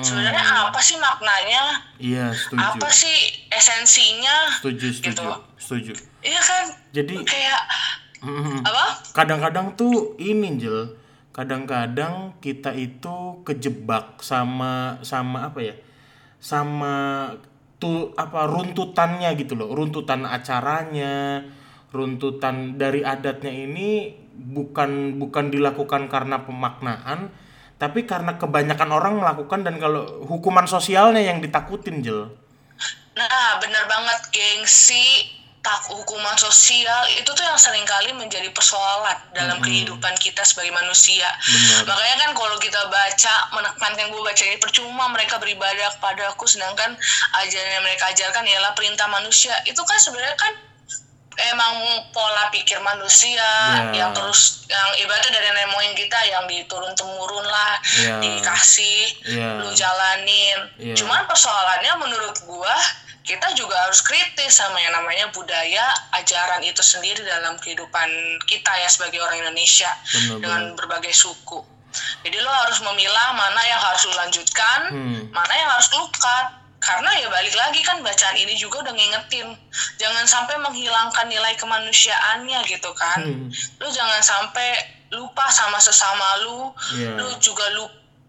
sebenarnya 0.00 0.42
Hmm. 0.42 0.68
apa 0.68 0.80
sih 0.80 0.96
maknanya 0.96 1.62
Iya, 1.96 2.34
setuju. 2.34 2.58
apa 2.60 2.88
sih 2.88 3.16
esensinya 3.48 4.36
Setuju, 4.54 4.86
setuju. 4.90 5.06
gitu. 5.08 5.28
Setuju. 5.56 5.92
iya 6.20 6.40
kan 6.40 6.64
Jadi 6.90 7.14
kayak 7.22 7.62
mm, 8.20 8.64
apa 8.64 8.84
kadang-kadang 9.14 9.70
tuh 9.72 10.18
ini 10.18 10.58
Jel 10.58 10.98
kadang-kadang 11.38 12.34
kita 12.42 12.74
itu 12.74 13.46
kejebak 13.46 14.18
sama 14.26 14.98
sama 15.06 15.46
apa 15.46 15.62
ya? 15.62 15.74
Sama 16.42 17.30
tuh 17.78 18.10
apa 18.18 18.50
runtutannya 18.50 19.38
gitu 19.38 19.54
loh. 19.54 19.70
Runtutan 19.70 20.26
acaranya 20.26 21.46
runtutan 21.94 22.74
dari 22.74 23.06
adatnya 23.06 23.54
ini 23.54 24.18
bukan 24.34 25.22
bukan 25.22 25.50
dilakukan 25.54 26.10
karena 26.10 26.42
pemaknaan 26.44 27.32
tapi 27.78 28.04
karena 28.10 28.34
kebanyakan 28.36 28.90
orang 28.90 29.14
melakukan 29.22 29.62
dan 29.62 29.78
kalau 29.78 30.26
hukuman 30.26 30.66
sosialnya 30.66 31.22
yang 31.22 31.38
ditakutin 31.38 32.02
Jel. 32.02 32.26
Nah, 33.14 33.58
bener 33.62 33.86
banget 33.86 34.30
gengsi, 34.34 35.37
tak 35.58 35.80
hukuman 35.90 36.38
sosial 36.38 37.02
itu 37.12 37.26
tuh 37.26 37.44
yang 37.44 37.58
sering 37.58 37.82
kali 37.82 38.14
menjadi 38.14 38.46
persoalan 38.54 39.18
dalam 39.34 39.58
kehidupan 39.58 40.14
kita 40.16 40.46
sebagai 40.46 40.70
manusia. 40.70 41.26
Benar. 41.44 41.82
Makanya 41.84 42.16
kan 42.24 42.30
kalau 42.38 42.56
kita 42.62 42.80
baca, 42.86 43.34
menekankan 43.52 44.06
gue 44.08 44.22
baca 44.22 44.42
ini 44.46 44.56
percuma 44.62 45.04
mereka 45.10 45.36
beribadah 45.42 45.92
kepada 45.98 46.30
aku, 46.30 46.46
sedangkan 46.46 46.94
ajaran 47.44 47.70
yang 47.74 47.84
mereka 47.84 48.08
ajarkan 48.14 48.46
ialah 48.46 48.72
perintah 48.78 49.10
manusia. 49.10 49.52
Itu 49.66 49.82
kan 49.82 49.98
sebenarnya 49.98 50.38
kan 50.38 50.52
emang 51.38 52.02
pola 52.10 52.50
pikir 52.50 52.82
manusia 52.82 53.38
Ya. 53.38 53.94
yang 53.94 54.10
terus 54.10 54.66
yang 54.66 54.90
ibaratnya 54.98 55.30
dari 55.38 55.46
nenek 55.54 55.70
moyang 55.70 55.94
kita 55.94 56.18
yang 56.26 56.44
diturun 56.50 56.90
temurun 56.98 57.46
lah 57.46 57.78
Ya. 57.94 58.18
dikasih 58.18 59.02
Ya. 59.22 59.54
lu 59.62 59.70
jalanin 59.70 60.58
Ya. 60.82 60.94
cuman 60.98 61.30
persoalannya 61.30 61.92
menurut 62.02 62.34
gua 62.42 62.74
kita 63.28 63.52
juga 63.52 63.76
harus 63.76 64.00
kritis 64.00 64.56
sama 64.56 64.80
yang 64.80 64.96
namanya 64.96 65.28
budaya 65.28 65.84
ajaran 66.16 66.64
itu 66.64 66.80
sendiri 66.80 67.20
dalam 67.20 67.60
kehidupan 67.60 68.08
kita 68.48 68.72
ya 68.74 68.88
sebagai 68.88 69.20
orang 69.20 69.44
Indonesia 69.44 69.92
Benar, 70.16 70.40
dengan 70.40 70.62
berbagai 70.74 71.12
suku 71.12 71.60
jadi 72.24 72.40
lo 72.40 72.48
harus 72.48 72.80
memilah 72.80 73.28
mana 73.36 73.60
yang 73.64 73.80
harus 73.80 74.08
lo 74.08 74.16
lanjutkan 74.16 74.80
Hmm. 74.88 75.20
mana 75.28 75.52
yang 75.52 75.68
harus 75.68 75.92
lo 75.92 76.08
cut 76.08 76.48
karena 76.78 77.10
ya 77.18 77.26
balik 77.28 77.52
lagi 77.52 77.82
kan 77.82 77.98
bacaan 78.00 78.38
ini 78.38 78.54
juga 78.54 78.80
udah 78.80 78.94
ngingetin 78.94 79.50
jangan 79.98 80.24
sampai 80.24 80.56
menghilangkan 80.62 81.26
nilai 81.26 81.52
kemanusiaannya 81.58 82.58
gitu 82.64 82.88
kan 82.96 83.20
Hmm. 83.20 83.48
lu 83.52 83.88
jangan 83.90 84.24
sampai 84.24 84.78
lupa 85.08 85.48
sama 85.48 85.76
sesama 85.76 86.44
lu 86.44 86.68
Iya. 86.94 87.16
lu 87.16 87.28
juga 87.40 87.64
lu 87.74 87.88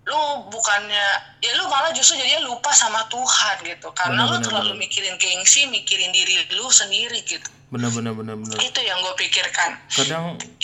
lu 0.10 0.50
bukannya 0.50 1.06
ya 1.38 1.52
lu 1.54 1.70
malah 1.70 1.94
justru 1.94 2.18
jadinya 2.18 2.50
lupa 2.50 2.74
sama 2.74 3.06
Tuhan 3.08 3.56
gitu. 3.62 3.94
Karena 3.94 4.26
Benar, 4.26 4.34
lu 4.34 4.38
benar, 4.42 4.46
terlalu 4.50 4.74
benar. 4.74 4.84
mikirin 4.90 5.16
gengsi 5.22 5.70
mikirin 5.70 6.10
diri 6.10 6.34
lu 6.58 6.66
sendiri 6.74 7.22
gitu. 7.24 7.50
Benar 7.70 7.94
benar 7.94 8.18
benar 8.18 8.34
benar 8.34 8.58
itu 8.58 8.80
yang 8.82 8.98
gue 9.06 9.14
pikirkan. 9.14 9.78
Kadang 9.94 10.24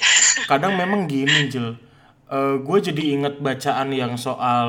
kadang 0.52 0.74
memang 0.74 1.06
gini 1.06 1.54
Jel 1.54 1.78
gue 2.66 2.78
jadi 2.82 3.04
inget 3.14 3.38
bacaan 3.38 3.94
yang 3.94 4.18
soal 4.18 4.68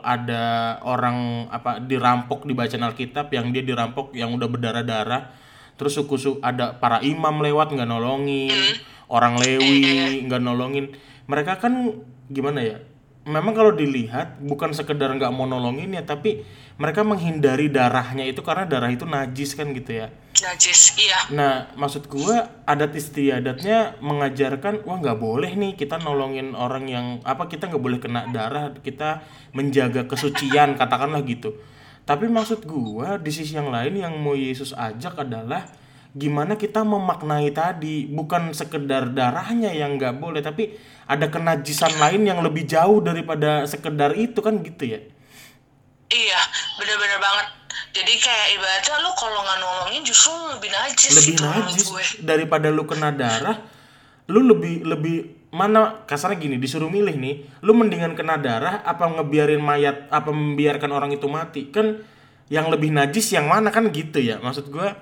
ada 0.00 0.80
orang 0.80 1.46
apa 1.52 1.76
dirampok 1.84 2.48
di 2.48 2.56
bacaan 2.56 2.80
Alkitab 2.80 3.28
yang 3.28 3.52
dia 3.52 3.60
dirampok 3.60 4.16
yang 4.16 4.32
udah 4.32 4.48
berdarah-darah. 4.48 5.28
Terus 5.76 6.00
suku 6.00 6.16
su 6.16 6.30
ada 6.40 6.80
para 6.80 7.04
imam 7.04 7.44
lewat 7.44 7.76
nggak 7.76 7.84
nolongin. 7.84 8.56
Orang 9.04 9.36
Lewi 9.36 10.24
nggak 10.24 10.40
nolongin. 10.40 10.96
Mereka 11.28 11.60
kan 11.60 11.92
gimana 12.32 12.64
ya 12.64 12.80
memang 13.24 13.56
kalau 13.56 13.72
dilihat 13.72 14.36
bukan 14.44 14.76
sekedar 14.76 15.08
nggak 15.16 15.32
mau 15.32 15.48
nolongin 15.48 15.96
ya 15.96 16.04
tapi 16.04 16.44
mereka 16.76 17.00
menghindari 17.00 17.72
darahnya 17.72 18.28
itu 18.28 18.44
karena 18.44 18.68
darah 18.68 18.92
itu 18.92 19.08
najis 19.08 19.56
kan 19.56 19.72
gitu 19.72 20.04
ya 20.04 20.12
najis 20.44 20.98
iya 21.00 21.14
Nah, 21.32 21.72
maksud 21.78 22.10
gua 22.10 22.62
adat 22.68 22.92
istiadatnya 22.92 23.96
mengajarkan 24.04 24.84
wah 24.84 25.00
nggak 25.00 25.16
boleh 25.16 25.56
nih 25.56 25.72
kita 25.72 25.96
nolongin 26.02 26.52
orang 26.52 26.84
yang 26.84 27.06
apa 27.24 27.48
kita 27.48 27.70
nggak 27.72 27.80
boleh 27.80 27.96
kena 28.02 28.28
darah, 28.28 28.76
kita 28.76 29.24
menjaga 29.56 30.04
kesucian 30.04 30.76
katakanlah 30.76 31.24
gitu. 31.24 31.56
Tapi 32.04 32.28
maksud 32.28 32.68
gua 32.68 33.16
di 33.16 33.32
sisi 33.32 33.56
yang 33.56 33.72
lain 33.72 33.96
yang 33.96 34.12
mau 34.20 34.36
Yesus 34.36 34.76
ajak 34.76 35.24
adalah 35.24 35.64
gimana 36.14 36.54
kita 36.54 36.86
memaknai 36.86 37.50
tadi 37.50 38.06
bukan 38.06 38.54
sekedar 38.54 39.10
darahnya 39.10 39.74
yang 39.74 39.98
nggak 39.98 40.22
boleh 40.22 40.38
tapi 40.38 40.78
ada 41.10 41.26
kenajisan 41.26 41.90
lain 41.98 42.22
yang 42.22 42.38
lebih 42.38 42.70
jauh 42.70 43.02
daripada 43.02 43.66
sekedar 43.66 44.14
itu 44.14 44.38
kan 44.38 44.62
gitu 44.62 44.94
ya. 44.94 45.02
iya 46.14 46.40
bener-bener 46.78 47.18
banget. 47.18 47.46
Jadi 47.94 48.12
kayak 48.18 48.48
ibaratnya 48.58 48.96
lu 49.02 49.10
kalau 49.18 49.40
nggak 49.42 49.58
nolongin 49.58 50.02
justru 50.06 50.30
lebih 50.54 50.70
najis 50.70 51.12
lebih 51.18 51.34
gitu 51.34 51.46
najis. 51.46 51.86
gue. 51.90 52.04
Daripada 52.22 52.70
lu 52.70 52.86
kena 52.86 53.10
darah 53.10 53.58
lu 54.30 54.40
lebih 54.46 54.86
lebih 54.86 55.16
mana 55.50 56.02
kasarnya 56.06 56.38
gini 56.40 56.56
disuruh 56.58 56.90
milih 56.90 57.14
nih 57.14 57.34
lu 57.62 57.74
mendingan 57.74 58.18
kena 58.18 58.40
darah 58.40 58.82
apa 58.86 59.06
ngebiarin 59.06 59.62
mayat 59.62 60.06
apa 60.14 60.30
membiarkan 60.30 60.90
orang 60.94 61.10
itu 61.10 61.26
mati? 61.26 61.74
Kan 61.74 62.06
yang 62.46 62.70
lebih 62.70 62.94
najis 62.94 63.34
yang 63.34 63.50
mana? 63.50 63.74
Kan 63.74 63.90
gitu 63.90 64.22
ya 64.22 64.38
maksud 64.38 64.70
gua 64.70 64.94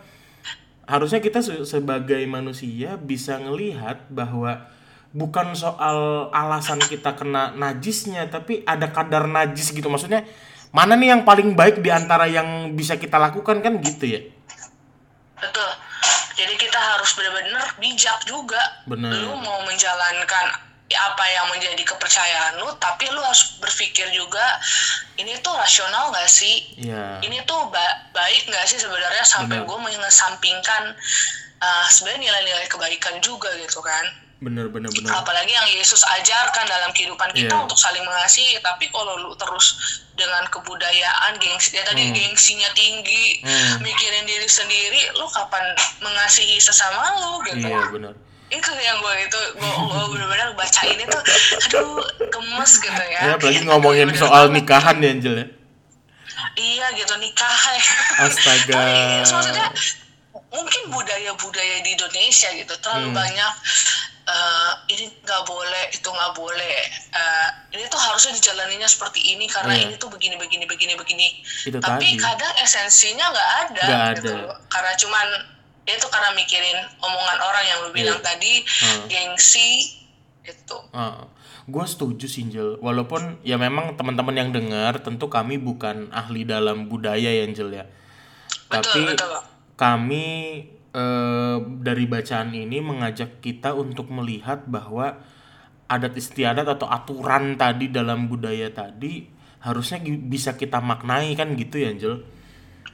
harusnya 0.87 1.23
kita 1.23 1.41
se- 1.43 1.65
sebagai 1.65 2.21
manusia 2.27 2.99
bisa 2.99 3.39
ngelihat 3.39 4.09
bahwa 4.11 4.67
bukan 5.13 5.53
soal 5.53 6.29
alasan 6.33 6.81
kita 6.81 7.15
kena 7.15 7.53
najisnya 7.53 8.27
tapi 8.33 8.65
ada 8.65 8.89
kadar 8.89 9.29
najis 9.29 9.71
gitu 9.71 9.87
maksudnya 9.93 10.25
mana 10.73 10.97
nih 10.97 11.13
yang 11.13 11.23
paling 11.23 11.53
baik 11.53 11.85
di 11.85 11.93
antara 11.93 12.25
yang 12.25 12.73
bisa 12.73 12.97
kita 12.97 13.21
lakukan 13.21 13.61
kan 13.61 13.77
gitu 13.85 14.09
ya 14.09 14.21
Betul. 15.43 15.71
Jadi 16.39 16.55
kita 16.55 16.79
harus 16.79 17.11
benar-benar 17.19 17.67
bijak 17.83 18.19
juga. 18.25 18.63
Benar. 18.87 19.11
Lu 19.11 19.35
mau 19.43 19.59
menjalankan 19.67 20.47
apa 20.95 21.25
yang 21.27 21.47
menjadi 21.49 21.83
kepercayaan 21.85 22.57
lu, 22.57 22.69
tapi 22.77 23.05
lu 23.07 23.19
harus 23.19 23.57
berpikir 23.57 24.09
juga 24.11 24.43
ini 25.15 25.37
tuh 25.39 25.53
rasional 25.53 26.09
gak 26.11 26.27
sih? 26.27 26.77
Iya. 26.77 27.21
Ini 27.21 27.43
tuh 27.43 27.69
ba- 27.69 27.99
baik 28.11 28.47
gak 28.47 28.65
sih 28.65 28.77
sebenarnya 28.77 29.23
sampai 29.23 29.61
gue 29.61 29.79
mengesampingkan 29.79 30.93
uh, 31.59 31.87
sebenarnya 31.89 32.29
nilai-nilai 32.29 32.67
kebaikan 32.67 33.17
juga 33.19 33.51
gitu 33.57 33.81
kan? 33.81 34.05
bener 34.43 34.67
bener 34.67 34.91
bener 34.91 35.07
apalagi 35.15 35.55
yang 35.55 35.71
Yesus 35.71 36.03
ajarkan 36.03 36.67
dalam 36.67 36.91
kehidupan 36.91 37.31
kita 37.31 37.47
Iya. 37.49 37.63
untuk 37.63 37.79
saling 37.79 38.03
mengasihi 38.03 38.59
tapi 38.59 38.91
kalau 38.91 39.15
lu 39.15 39.39
terus 39.39 40.03
dengan 40.19 40.43
kebudayaan 40.51 41.39
gengsi 41.39 41.79
ya 41.79 41.87
tadi 41.87 42.11
gengsinya 42.11 42.67
tinggi 42.75 43.39
Hmm. 43.39 43.79
mikirin 43.79 44.27
diri 44.27 44.51
sendiri 44.51 45.15
lu 45.15 45.31
kapan 45.31 45.63
mengasihi 46.03 46.59
sesama 46.59 47.23
lu 47.23 47.39
gitu 47.47 47.71
iya 47.71 47.87
bener 47.87 48.19
itu 48.53 48.71
yang 48.79 48.97
gue 48.99 49.15
itu 49.23 49.41
gue 49.55 49.71
gue 49.89 50.05
benar-benar 50.11 50.49
baca 50.53 50.83
ini 50.85 51.05
tuh 51.05 51.23
aduh 51.67 52.05
gemes 52.29 52.73
gitu 52.77 53.03
ya 53.07 53.19
ya 53.23 53.31
apalagi 53.35 53.59
Aduh, 53.59 53.69
ngomongin 53.71 54.07
bener 54.07 54.21
soal 54.21 54.45
banget. 54.47 54.57
nikahan 54.61 54.97
ya 54.99 55.09
Angel 55.11 55.35
ya 55.35 55.47
iya 56.55 56.87
gitu 56.93 57.15
nikah 57.17 57.57
Astaga. 58.21 58.77
Tapi, 58.77 59.25
maksudnya 59.25 59.69
mungkin 60.49 60.83
budaya-budaya 60.87 61.81
di 61.81 61.91
Indonesia 61.93 62.49
gitu 62.53 62.75
terlalu 62.79 63.09
Hmm. 63.09 63.17
banyak 63.17 63.53
eh, 64.25 64.73
ini 64.89 65.05
nggak 65.19 65.43
boleh 65.43 65.85
itu 65.91 66.07
nggak 66.07 66.33
boleh 66.33 66.79
Eh, 67.13 67.49
ini 67.73 67.85
tuh 67.87 67.99
harusnya 67.99 68.33
dijalaninya 68.33 68.87
seperti 68.87 69.21
ini 69.29 69.45
karena 69.47 69.73
Iya. 69.75 69.85
ini 69.87 69.95
tuh 69.97 70.09
begini 70.09 70.37
begini 70.37 70.65
begini 70.65 70.93
begini 70.95 71.29
Itu 71.63 71.77
tapi 71.79 72.07
tadi. 72.11 72.21
kadang 72.21 72.53
esensinya 72.59 73.27
nggak 73.29 73.51
ada 73.61 73.85
Nggak 73.85 74.09
gitu 74.17 74.33
ada. 74.35 74.55
karena 74.69 74.93
cuman 74.97 75.27
ya 75.83 75.93
itu 75.95 76.07
karena 76.07 76.31
mikirin 76.33 76.79
omongan 76.99 77.39
orang 77.43 77.65
yang 77.65 77.79
lu 77.83 77.91
bilang 77.91 78.19
Iya. 78.19 78.27
tadi 78.27 78.53
Hmm. 78.63 79.03
gengsi 79.07 79.71
gitu. 80.43 80.77
Gue 81.63 81.85
setuju 81.87 82.27
sih 82.27 82.43
Angel 82.43 82.75
walaupun 82.83 83.39
ya 83.43 83.55
memang 83.55 83.95
teman-teman 83.95 84.35
yang 84.35 84.51
dengar 84.51 84.99
tentu 84.99 85.31
kami 85.31 85.63
bukan 85.63 86.11
ahli 86.11 86.43
dalam 86.43 86.91
budaya 86.91 87.31
ya 87.31 87.47
Angel 87.47 87.71
ya. 87.71 87.87
Betul 88.67 88.83
tapi 88.83 89.01
betul 89.15 89.31
kami 89.79 90.25
eh, 90.93 91.57
dari 91.81 92.05
bacaan 92.05 92.53
ini 92.53 92.83
mengajak 92.83 93.39
kita 93.41 93.73
untuk 93.73 94.11
melihat 94.11 94.67
bahwa 94.67 95.23
adat 95.87 96.17
istiadat 96.17 96.67
atau 96.67 96.85
aturan 96.87 97.55
tadi 97.55 97.89
dalam 97.89 98.27
budaya 98.27 98.69
tadi 98.69 99.29
harusnya 99.61 100.01
bisa 100.03 100.59
kita 100.59 100.83
maknai 100.83 101.33
kan 101.33 101.55
gitu 101.55 101.79
ya 101.79 101.95
Angel 101.95 102.27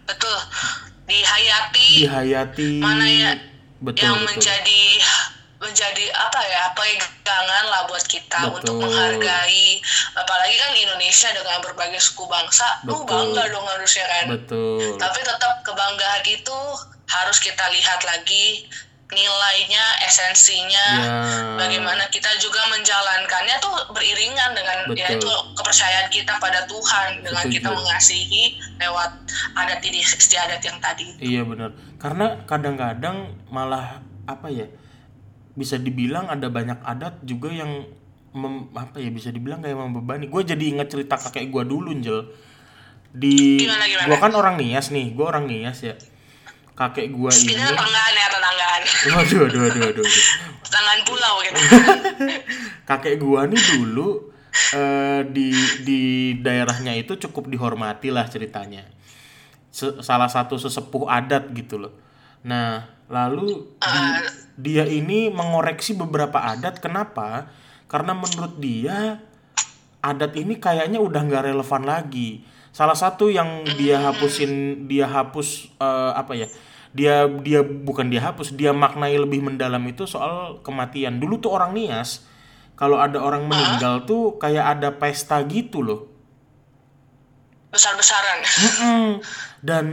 betul 0.04 0.38
dihayati. 1.08 1.88
Dihayati. 2.04 2.68
Mana 2.78 3.06
ya 3.08 3.30
betul 3.80 4.04
yang 4.04 4.18
betul 4.20 4.28
menjadi 4.36 4.82
menjadi 5.58 6.06
apa 6.14 6.40
ya 6.46 6.64
pegangan 6.70 7.64
lah 7.66 7.82
buat 7.90 8.06
kita 8.06 8.46
Betul. 8.46 8.56
untuk 8.62 8.74
menghargai. 8.86 9.82
Apalagi 10.14 10.54
kan 10.54 10.70
Indonesia 10.78 11.28
dengan 11.34 11.58
berbagai 11.66 11.98
suku 11.98 12.24
bangsa 12.30 12.66
lu 12.86 13.02
Betul. 13.02 13.10
bangga 13.10 13.42
dong 13.50 13.66
harusnya 13.66 14.06
kan. 14.06 14.24
Betul. 14.38 14.94
Tapi 14.94 15.18
tetap 15.26 15.52
kebanggaan 15.66 16.22
itu 16.30 16.58
harus 17.08 17.38
kita 17.42 17.64
lihat 17.74 18.00
lagi 18.06 18.70
nilainya 19.08 19.84
esensinya 20.04 20.86
ya 21.00 21.12
bagaimana 21.56 22.04
kita 22.12 22.28
juga 22.36 22.60
menjalankannya 22.68 23.56
tuh 23.56 23.72
beriringan 23.96 24.52
dengan 24.52 24.84
Betul. 24.84 25.00
yaitu 25.00 25.30
kepercayaan 25.56 26.12
kita 26.12 26.36
pada 26.36 26.68
Tuhan 26.68 27.24
dengan 27.24 27.44
Setuju. 27.48 27.56
kita 27.56 27.68
mengasihi 27.72 28.44
lewat 28.76 29.10
adat 29.56 29.80
ini 29.80 30.04
istiadat 30.04 30.60
yang 30.60 30.76
tadi 30.76 31.08
Iya 31.24 31.42
benar. 31.48 31.72
Karena 31.96 32.44
kadang-kadang 32.44 33.32
malah 33.48 34.04
apa 34.28 34.52
ya? 34.52 34.68
Bisa 35.56 35.80
dibilang 35.80 36.28
ada 36.28 36.46
banyak 36.52 36.78
adat 36.84 37.24
juga 37.24 37.48
yang 37.48 37.88
mem- 38.36 38.68
apa 38.76 39.00
ya 39.00 39.08
bisa 39.08 39.32
dibilang 39.32 39.64
kayak 39.64 39.74
membebani. 39.74 40.28
Gue 40.28 40.44
jadi 40.44 40.62
ingat 40.78 40.92
cerita 40.92 41.16
kakek 41.16 41.48
gue 41.48 41.64
dulu, 41.64 41.90
Njel. 41.96 42.28
Di 43.08 43.56
Gimana, 43.56 43.88
gimana? 43.88 44.06
gua 44.06 44.18
kan 44.20 44.32
orang 44.36 44.54
Nias 44.60 44.92
nih, 44.92 45.16
gue 45.16 45.24
orang 45.26 45.48
Nias 45.48 45.80
ya. 45.80 45.96
Kakek 46.78 47.10
gue 47.10 47.30
ini 47.42 47.58
kita 47.58 47.74
tetanggaan 47.74 48.14
ya 48.14 48.26
tetanggaan. 48.30 48.80
Waduh, 49.10 49.40
aduh, 49.50 49.62
aduh, 49.66 49.82
aduh, 49.82 49.84
aduh. 49.98 50.06
tetanggaan 50.62 51.00
pulau 51.02 51.34
gitu. 51.42 51.58
Kakek 52.88 53.18
gua 53.18 53.50
nih 53.50 53.58
dulu 53.74 54.30
eh, 54.78 55.26
di 55.26 55.50
di 55.82 56.00
daerahnya 56.38 56.94
itu 56.94 57.18
cukup 57.18 57.50
dihormati 57.50 58.14
lah 58.14 58.30
ceritanya. 58.30 58.86
Se- 59.74 59.98
salah 60.06 60.30
satu 60.30 60.54
sesepuh 60.54 61.10
adat 61.10 61.50
gitu 61.50 61.82
loh. 61.82 61.92
Nah 62.46 62.86
lalu 63.10 63.66
di- 63.74 64.22
dia 64.70 64.84
ini 64.86 65.34
mengoreksi 65.34 65.98
beberapa 65.98 66.38
adat. 66.46 66.78
Kenapa? 66.78 67.50
Karena 67.90 68.14
menurut 68.14 68.54
dia 68.62 69.18
adat 69.98 70.30
ini 70.38 70.62
kayaknya 70.62 71.02
udah 71.02 71.26
nggak 71.26 71.50
relevan 71.50 71.82
lagi. 71.82 72.46
Salah 72.70 72.94
satu 72.94 73.26
yang 73.26 73.66
dia 73.74 73.98
hapusin 73.98 74.86
dia 74.86 75.10
hapus 75.10 75.74
eh, 75.74 76.12
apa 76.14 76.38
ya 76.38 76.46
dia 76.98 77.30
dia 77.30 77.62
bukan 77.62 78.10
dia 78.10 78.18
hapus 78.18 78.58
dia 78.58 78.74
maknai 78.74 79.14
lebih 79.14 79.38
mendalam 79.38 79.80
itu 79.86 80.02
soal 80.10 80.58
kematian. 80.66 81.22
Dulu 81.22 81.38
tuh 81.38 81.54
orang 81.54 81.70
nias 81.78 82.26
kalau 82.74 82.98
ada 82.98 83.22
orang 83.22 83.46
meninggal 83.46 84.02
tuh 84.02 84.34
kayak 84.42 84.78
ada 84.78 84.90
pesta 84.98 85.38
gitu 85.46 85.86
loh. 85.86 86.10
Besar-besaran. 87.70 88.42
Dan 89.62 89.86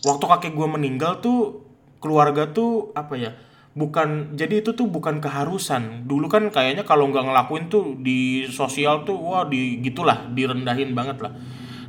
waktu 0.00 0.24
kakek 0.24 0.52
gue 0.56 0.68
meninggal 0.68 1.20
tuh 1.20 1.68
keluarga 2.00 2.48
tuh 2.48 2.96
apa 2.96 3.12
ya 3.20 3.36
bukan 3.76 4.34
jadi 4.34 4.64
itu 4.64 4.72
tuh 4.72 4.88
bukan 4.88 5.20
keharusan. 5.20 6.08
Dulu 6.08 6.26
kan 6.26 6.48
kayaknya 6.48 6.88
kalau 6.88 7.06
nggak 7.12 7.22
ngelakuin 7.28 7.68
tuh 7.68 8.00
di 8.00 8.48
sosial 8.48 9.04
tuh 9.04 9.20
wah 9.20 9.44
di 9.44 9.78
gitulah 9.84 10.26
direndahin 10.32 10.96
banget 10.96 11.20
lah. 11.22 11.32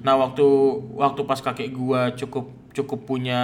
Nah 0.04 0.18
waktu 0.18 0.46
waktu 0.98 1.22
pas 1.26 1.40
kakek 1.42 1.74
gua 1.74 2.14
cukup 2.14 2.61
cukup 2.72 3.04
punya 3.04 3.40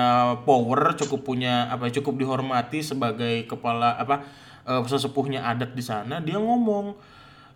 power 0.47 0.95
cukup 0.95 1.27
punya 1.27 1.67
apa 1.67 1.91
cukup 1.91 2.15
dihormati 2.15 2.79
sebagai 2.79 3.43
kepala 3.43 3.99
apa 3.99 4.23
eh, 4.63 4.81
sesepuhnya 4.87 5.43
adat 5.43 5.75
di 5.75 5.83
sana 5.83 6.23
dia 6.23 6.39
ngomong 6.39 6.95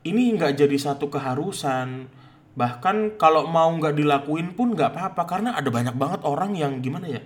ini 0.01 0.33
nggak 0.33 0.57
jadi 0.57 0.77
satu 0.77 1.13
keharusan. 1.13 2.09
Bahkan 2.51 3.15
kalau 3.15 3.47
mau 3.47 3.69
nggak 3.71 3.95
dilakuin 3.95 4.57
pun 4.57 4.75
nggak 4.75 4.97
apa-apa 4.97 5.23
karena 5.29 5.55
ada 5.55 5.69
banyak 5.71 5.95
banget 5.95 6.21
orang 6.27 6.51
yang 6.57 6.83
gimana 6.83 7.07
ya 7.07 7.21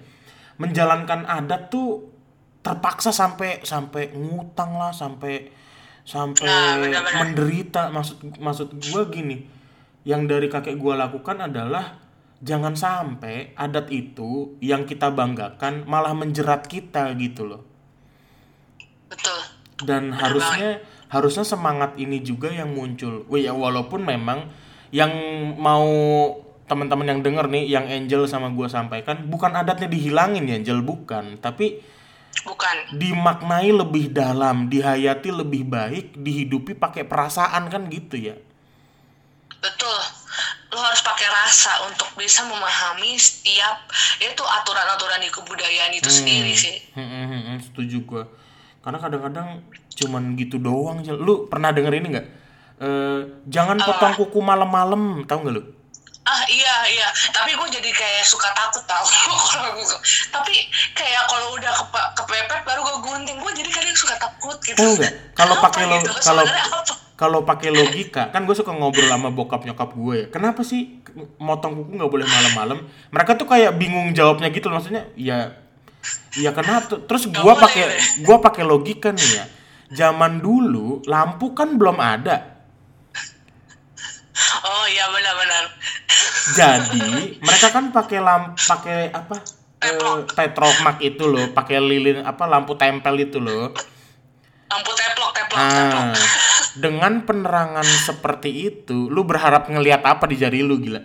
menjalankan 0.56 1.28
adat 1.28 1.68
tuh 1.68 2.08
terpaksa 2.64 3.12
sampai 3.12 3.60
sampai 3.66 4.16
ngutang 4.16 4.78
lah 4.80 4.96
sampai 4.96 5.52
sampai 6.06 6.46
Nah, 6.46 6.78
menderita. 7.26 7.90
Maksud 7.90 8.38
maksud 8.38 8.68
gua 8.94 9.10
gini 9.10 9.50
yang 10.06 10.30
dari 10.30 10.46
kakek 10.46 10.78
gua 10.78 10.94
lakukan 11.00 11.42
adalah 11.42 12.05
jangan 12.44 12.76
sampai 12.76 13.56
adat 13.56 13.88
itu 13.92 14.60
yang 14.60 14.84
kita 14.84 15.12
banggakan 15.12 15.88
malah 15.88 16.12
menjerat 16.12 16.68
kita 16.68 17.12
gitu 17.16 17.48
loh. 17.48 17.62
Betul. 19.08 19.40
Dan 19.84 20.16
harusnya 20.16 20.84
harusnya 21.12 21.46
semangat 21.48 21.96
ini 21.96 22.20
juga 22.20 22.52
yang 22.52 22.76
muncul. 22.76 23.24
Wih, 23.32 23.48
ya 23.48 23.54
walaupun 23.56 24.04
memang 24.04 24.50
yang 24.92 25.12
mau 25.60 25.88
teman-teman 26.66 27.06
yang 27.06 27.22
denger 27.22 27.46
nih, 27.48 27.64
yang 27.70 27.86
Angel 27.86 28.26
sama 28.26 28.50
gua 28.50 28.66
sampaikan, 28.66 29.30
bukan 29.30 29.54
adatnya 29.54 29.86
dihilangin 29.86 30.50
ya, 30.50 30.58
Angel 30.58 30.82
bukan, 30.82 31.38
tapi 31.38 31.78
bukan. 32.42 32.98
dimaknai 32.98 33.70
lebih 33.70 34.10
dalam, 34.10 34.66
dihayati 34.66 35.30
lebih 35.30 35.62
baik, 35.70 36.18
dihidupi 36.18 36.74
pakai 36.74 37.06
perasaan 37.06 37.70
kan 37.70 37.86
gitu 37.88 38.18
ya. 38.18 38.36
betul 39.62 40.02
lo 40.76 40.82
harus 40.82 41.00
pakai 41.00 41.24
rasa 41.26 41.88
untuk 41.88 42.12
bisa 42.14 42.44
memahami 42.44 43.16
setiap 43.16 43.88
itu 44.20 44.44
aturan-aturan 44.44 45.18
di 45.18 45.32
kebudayaan 45.32 45.94
itu 45.94 46.12
sendiri 46.12 46.52
sih 46.52 46.76
Hmm, 46.92 47.08
hmm, 47.08 47.26
hmm, 47.26 47.42
hmm, 47.42 47.58
setuju 47.62 47.98
gua. 48.04 48.24
Karena 48.80 49.00
kadang-kadang 49.00 49.64
cuman 49.90 50.36
gitu 50.36 50.60
doang. 50.60 51.00
Lu 51.02 51.48
pernah 51.48 51.72
denger 51.72 51.96
ini 51.96 52.08
nggak? 52.12 52.28
Eh, 52.78 53.20
jangan 53.48 53.80
potong 53.80 54.14
kuku 54.14 54.40
malam-malam, 54.40 55.24
tahu 55.24 55.40
nggak 55.42 55.56
lu? 55.56 55.64
ah 56.26 56.42
iya 56.50 56.76
iya 56.90 57.06
tapi 57.30 57.54
gue 57.54 57.70
jadi 57.70 57.86
kayak 57.86 58.26
suka 58.26 58.50
takut 58.52 58.82
tau 58.90 59.06
kalau 59.54 59.78
gua- 59.78 60.02
tapi 60.34 60.58
kayak 60.92 61.22
kalau 61.30 61.54
udah 61.54 61.70
kepe- 61.70 62.12
kepepet 62.18 62.62
baru 62.66 62.82
gue 62.82 62.98
gunting 63.00 63.38
gue 63.38 63.52
jadi 63.54 63.70
kadang 63.70 63.94
suka 63.94 64.18
takut 64.18 64.58
gitu 64.60 64.74
nggak? 64.74 65.38
Kalau 65.38 65.54
pakai 65.62 65.86
lo, 65.86 66.02
gitu? 66.02 66.10
kalau? 66.18 66.42
Kalau 67.16 67.48
pakai 67.48 67.72
logika, 67.72 68.28
kan 68.28 68.44
gue 68.44 68.52
suka 68.52 68.76
ngobrol 68.76 69.08
sama 69.08 69.32
bokap 69.32 69.64
nyokap 69.64 69.96
gue 69.96 70.16
ya. 70.20 70.26
Kenapa 70.28 70.68
sih 70.68 71.00
motong 71.40 71.80
kuku 71.80 71.92
nggak 71.96 72.12
boleh 72.12 72.28
malam-malam? 72.28 72.84
Mereka 73.08 73.40
tuh 73.40 73.48
kayak 73.48 73.80
bingung 73.80 74.12
jawabnya 74.12 74.52
gitu, 74.52 74.68
loh. 74.68 74.84
maksudnya 74.84 75.08
ya, 75.16 75.56
ya 76.36 76.52
kenapa? 76.52 77.00
Terus 77.08 77.32
gue 77.32 77.54
pakai 77.56 77.84
gue 78.20 78.38
pakai 78.44 78.64
logika 78.68 79.16
nih 79.16 79.30
ya. 79.32 79.46
Zaman 79.96 80.44
dulu 80.44 81.00
lampu 81.08 81.56
kan 81.56 81.80
belum 81.80 81.96
ada. 82.04 82.52
oh 84.68 84.86
iya 84.92 85.08
benar-benar 85.08 85.64
Jadi 86.52 87.40
mereka 87.40 87.72
kan 87.72 87.96
pakai 87.96 88.20
lamp 88.20 88.60
pakai 88.60 89.08
apa? 89.16 89.40
Eh, 89.80 90.20
petromak 90.36 91.00
itu 91.00 91.24
loh, 91.24 91.56
pakai 91.56 91.80
lilin 91.80 92.28
apa 92.28 92.44
lampu 92.44 92.76
tempel 92.76 93.16
itu 93.24 93.40
loh. 93.40 93.72
lampu 94.66 94.92
teplok 94.92 95.32
teplok 95.32 95.62
teplok 95.62 96.04
Ah, 96.12 96.12
dengan 96.76 97.22
penerangan 97.22 97.84
seperti 97.84 98.70
itu, 98.70 99.08
lu 99.08 99.24
berharap 99.24 99.66
ngelihat 99.66 100.02
apa 100.02 100.26
di 100.26 100.36
jari 100.36 100.60
lu 100.60 100.76
gila? 100.76 101.00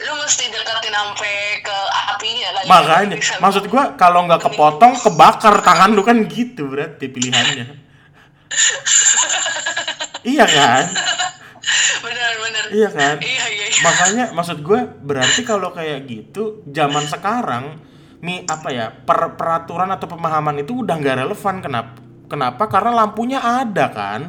lu 0.00 0.10
mesti 0.16 0.44
deketin 0.46 0.92
sampai 0.92 1.34
ke 1.60 1.76
apinya 2.08 2.48
lagi 2.52 2.66
Makanya, 2.66 3.14
Bisa- 3.16 3.38
maksud 3.38 3.62
gua 3.66 3.92
kalau 3.94 4.24
nggak 4.24 4.40
kepotong, 4.42 4.92
kebakar 5.02 5.54
tangan 5.60 5.90
lu 5.90 6.00
kan 6.00 6.16
gitu 6.24 6.68
berarti 6.68 7.04
pilihannya. 7.06 7.64
iya 10.26 10.44
kan? 10.44 10.84
benar-benar 11.98 12.62
Iya 12.70 12.88
kan? 12.88 13.14
iya 13.18 13.44
iya 13.48 13.64
iya. 13.66 13.80
Makanya 13.82 14.24
maksud 14.30 14.60
gue 14.60 14.78
berarti 15.02 15.42
kalau 15.42 15.70
kayak 15.70 16.06
gitu 16.06 16.62
zaman 16.66 17.04
sekarang 17.04 17.78
mi 18.18 18.42
apa 18.42 18.68
ya 18.70 18.86
per- 18.90 19.34
peraturan 19.34 19.86
atau 19.90 20.06
pemahaman 20.06 20.58
itu 20.58 20.78
udah 20.78 20.94
nggak 20.94 21.14
relevan 21.20 21.56
kenapa? 21.58 21.94
Kenapa? 22.26 22.66
Karena 22.66 22.92
lampunya 22.94 23.38
ada 23.38 23.86
kan? 23.88 24.22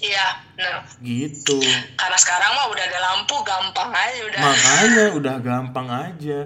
iya 0.00 0.32
benar 0.56 0.80
Gitu. 0.98 1.60
karena 1.92 2.16
sekarang 2.16 2.56
mah 2.56 2.72
udah 2.72 2.84
ada 2.84 2.98
lampu 3.02 3.36
gampang 3.44 3.92
aja 3.92 4.20
udah 4.24 4.40
Makanya 4.40 5.04
udah 5.12 5.34
gampang 5.38 5.86
aja. 5.88 6.38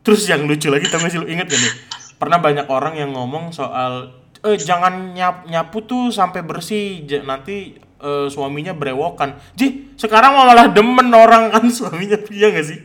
Terus 0.00 0.22
yang 0.24 0.46
lucu 0.46 0.70
lagi 0.70 0.86
tau 0.86 1.02
gak 1.02 1.10
sih 1.10 1.18
lu 1.18 1.26
inget 1.26 1.50
gak 1.50 1.58
nih? 1.58 1.72
Pernah 2.14 2.38
banyak 2.38 2.66
orang 2.66 2.94
yang 2.94 3.10
ngomong 3.10 3.50
soal 3.50 4.14
eh 4.38 4.54
jangan 4.54 5.10
nyap 5.10 5.50
nyapu 5.50 5.82
tuh 5.82 6.14
sampai 6.14 6.46
bersih 6.46 7.02
j- 7.02 7.26
nanti 7.26 7.74
eh, 7.74 8.26
suaminya 8.30 8.70
berewokan. 8.70 9.34
Ji, 9.52 9.90
sekarang 9.98 10.38
malah 10.38 10.70
demen 10.70 11.10
orang 11.10 11.50
kan 11.50 11.66
suaminya 11.74 12.22
iya 12.30 12.54
gak 12.54 12.66
sih? 12.66 12.78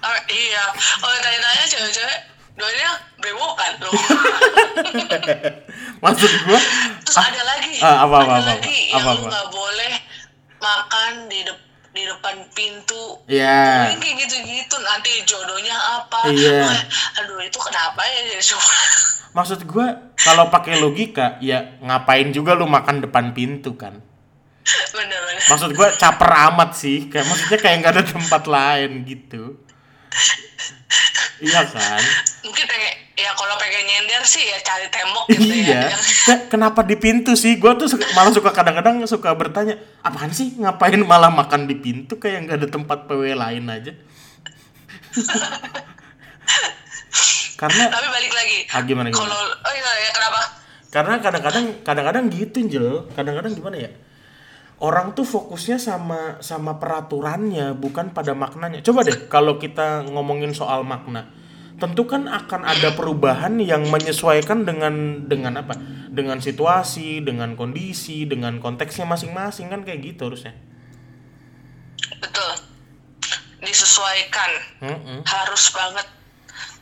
Oh, 0.00 0.18
iya 0.26 0.64
oh 0.98 1.14
tanya-tanya 1.14 1.64
cewek-cewek 1.68 2.18
doanya 2.58 2.90
brewokan 3.18 3.72
loh 3.84 3.92
Maksud 6.04 6.32
gua? 6.48 6.60
Terus 7.04 7.18
ada 7.20 7.42
lagi. 7.44 7.76
Ah, 7.84 8.08
apa, 8.08 8.16
apa, 8.24 8.24
ada 8.24 8.40
apa, 8.40 8.50
lagi 8.56 8.78
apa, 8.88 8.96
yang 8.96 9.04
apa, 9.04 9.10
lu 9.12 9.20
apa. 9.20 9.28
nggak 9.28 9.48
boleh 9.52 9.92
makan 10.60 11.12
di 11.28 11.40
dep- 11.44 11.66
di 11.90 12.02
depan 12.06 12.36
pintu. 12.56 13.04
Ya 13.28 13.90
Ini 13.92 14.00
kayak 14.00 14.16
gitu-gitu 14.24 14.76
nanti 14.80 15.10
jodohnya 15.28 15.76
apa? 15.76 16.24
Iya. 16.30 16.64
Wah, 16.64 16.80
aduh 17.20 17.38
itu 17.44 17.58
kenapa 17.60 18.00
ya 18.06 18.20
jadi 18.32 18.44
coba 18.54 18.72
maksud 19.36 19.60
gua 19.68 19.86
kalau 20.18 20.50
pakai 20.50 20.82
logika 20.82 21.38
ya 21.38 21.78
ngapain 21.78 22.34
juga 22.34 22.56
lu 22.58 22.66
makan 22.66 23.04
depan 23.04 23.30
pintu 23.36 23.76
kan? 23.78 24.00
bener-bener 24.94 25.42
Maksud 25.50 25.70
gua 25.74 25.88
caper 25.96 26.30
amat 26.52 26.70
sih, 26.78 27.10
kayak 27.10 27.26
maksudnya 27.26 27.58
kayak 27.58 27.76
nggak 27.82 27.94
ada 27.96 28.04
tempat 28.06 28.42
lain 28.46 28.90
gitu. 29.04 29.58
Iya 31.40 31.60
kan? 31.64 32.02
mungkin 32.40 32.64
pengen 32.64 32.92
ya 33.14 33.32
kalau 33.32 33.56
pengen 33.56 33.80
nyender 33.82 34.20
sih 34.22 34.40
ya 34.42 34.56
cari 34.58 34.88
tembok 34.88 35.24
gitu 35.26 35.44
iya 35.44 35.88
ya. 35.88 35.96
Ke- 36.24 36.48
kenapa 36.48 36.80
di 36.80 36.94
pintu 36.94 37.32
sih 37.34 37.56
gue 37.56 37.72
tuh 37.74 37.84
suka- 37.86 38.08
malah 38.10 38.28
suka 38.30 38.50
kadang-kadang 38.50 39.00
suka 39.04 39.32
bertanya 39.32 39.74
apaan 40.00 40.28
sih 40.30 40.52
ngapain 40.54 41.00
malah 41.02 41.28
makan 41.28 41.64
di 41.64 41.74
pintu 41.74 42.16
kayak 42.16 42.44
nggak 42.44 42.58
ada 42.58 42.68
tempat 42.70 42.98
PW 43.06 43.32
lain 43.34 43.64
aja 43.66 43.92
karena 47.56 47.84
Tapi 47.88 48.06
balik 48.08 48.32
lagi. 48.32 48.58
ah, 48.68 48.80
gimana 48.82 49.06
gimana 49.06 49.20
Kalau 49.22 49.36
oh 49.38 49.72
iya 49.74 49.92
ya 49.98 50.10
kenapa? 50.10 50.40
karena 50.90 51.14
kadang-kadang 51.18 51.64
kadang-kadang 51.82 52.24
gitu 52.30 52.58
Jel 52.66 52.88
kadang-kadang 53.10 53.52
gimana 53.52 53.76
ya 53.78 53.90
orang 54.80 55.12
tuh 55.12 55.28
fokusnya 55.28 55.76
sama 55.76 56.40
sama 56.40 56.80
peraturannya 56.80 57.76
bukan 57.76 58.16
pada 58.16 58.32
maknanya 58.32 58.80
coba 58.80 59.04
deh 59.04 59.28
kalau 59.28 59.60
kita 59.60 60.08
ngomongin 60.08 60.56
soal 60.56 60.82
makna 60.82 61.28
tentu 61.80 62.04
kan 62.04 62.28
akan 62.28 62.68
ada 62.68 62.92
perubahan 62.92 63.56
yang 63.60 63.88
menyesuaikan 63.88 64.68
dengan 64.68 65.24
dengan 65.24 65.60
apa 65.64 65.76
dengan 66.12 66.40
situasi 66.40 67.24
dengan 67.24 67.56
kondisi 67.56 68.28
dengan 68.28 68.60
konteksnya 68.60 69.08
masing-masing 69.08 69.72
kan 69.72 69.84
kayak 69.84 70.04
gitu 70.04 70.28
harusnya 70.28 70.52
Betul. 72.20 72.52
Disesuaikan. 73.60 74.50
Mm-mm. 74.84 75.18
Harus 75.24 75.64
banget. 75.72 76.06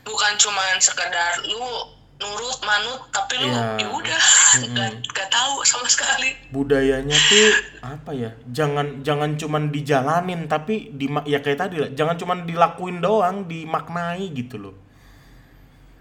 Bukan 0.07 0.33
cuman 0.41 0.79
sekedar 0.81 1.43
lu 1.45 1.98
nurut 2.19 2.59
manut 2.61 3.01
tapi 3.09 3.39
lu 3.39 3.47
Iya. 3.47 3.79
ya 3.79 3.89
udah 3.89 4.23
nggak 4.69 4.91
nggak 5.07 5.29
tahu 5.29 5.55
sama 5.63 5.87
sekali. 5.87 6.35
budayanya 6.51 7.15
tuh 7.15 7.47
apa 7.81 8.11
ya 8.11 8.31
jangan 8.49 9.01
jangan 9.01 9.35
cuman 9.35 9.71
dijalanin 9.71 10.45
tapi 10.45 10.91
di 10.91 11.07
ya 11.25 11.39
kayak 11.39 11.59
tadi 11.61 11.77
lah 11.79 11.91
jangan 11.91 12.15
cuman 12.15 12.39
dilakuin 12.43 12.99
doang 12.99 13.47
dimaknai 13.47 14.29
gitu 14.33 14.59
loh 14.59 14.75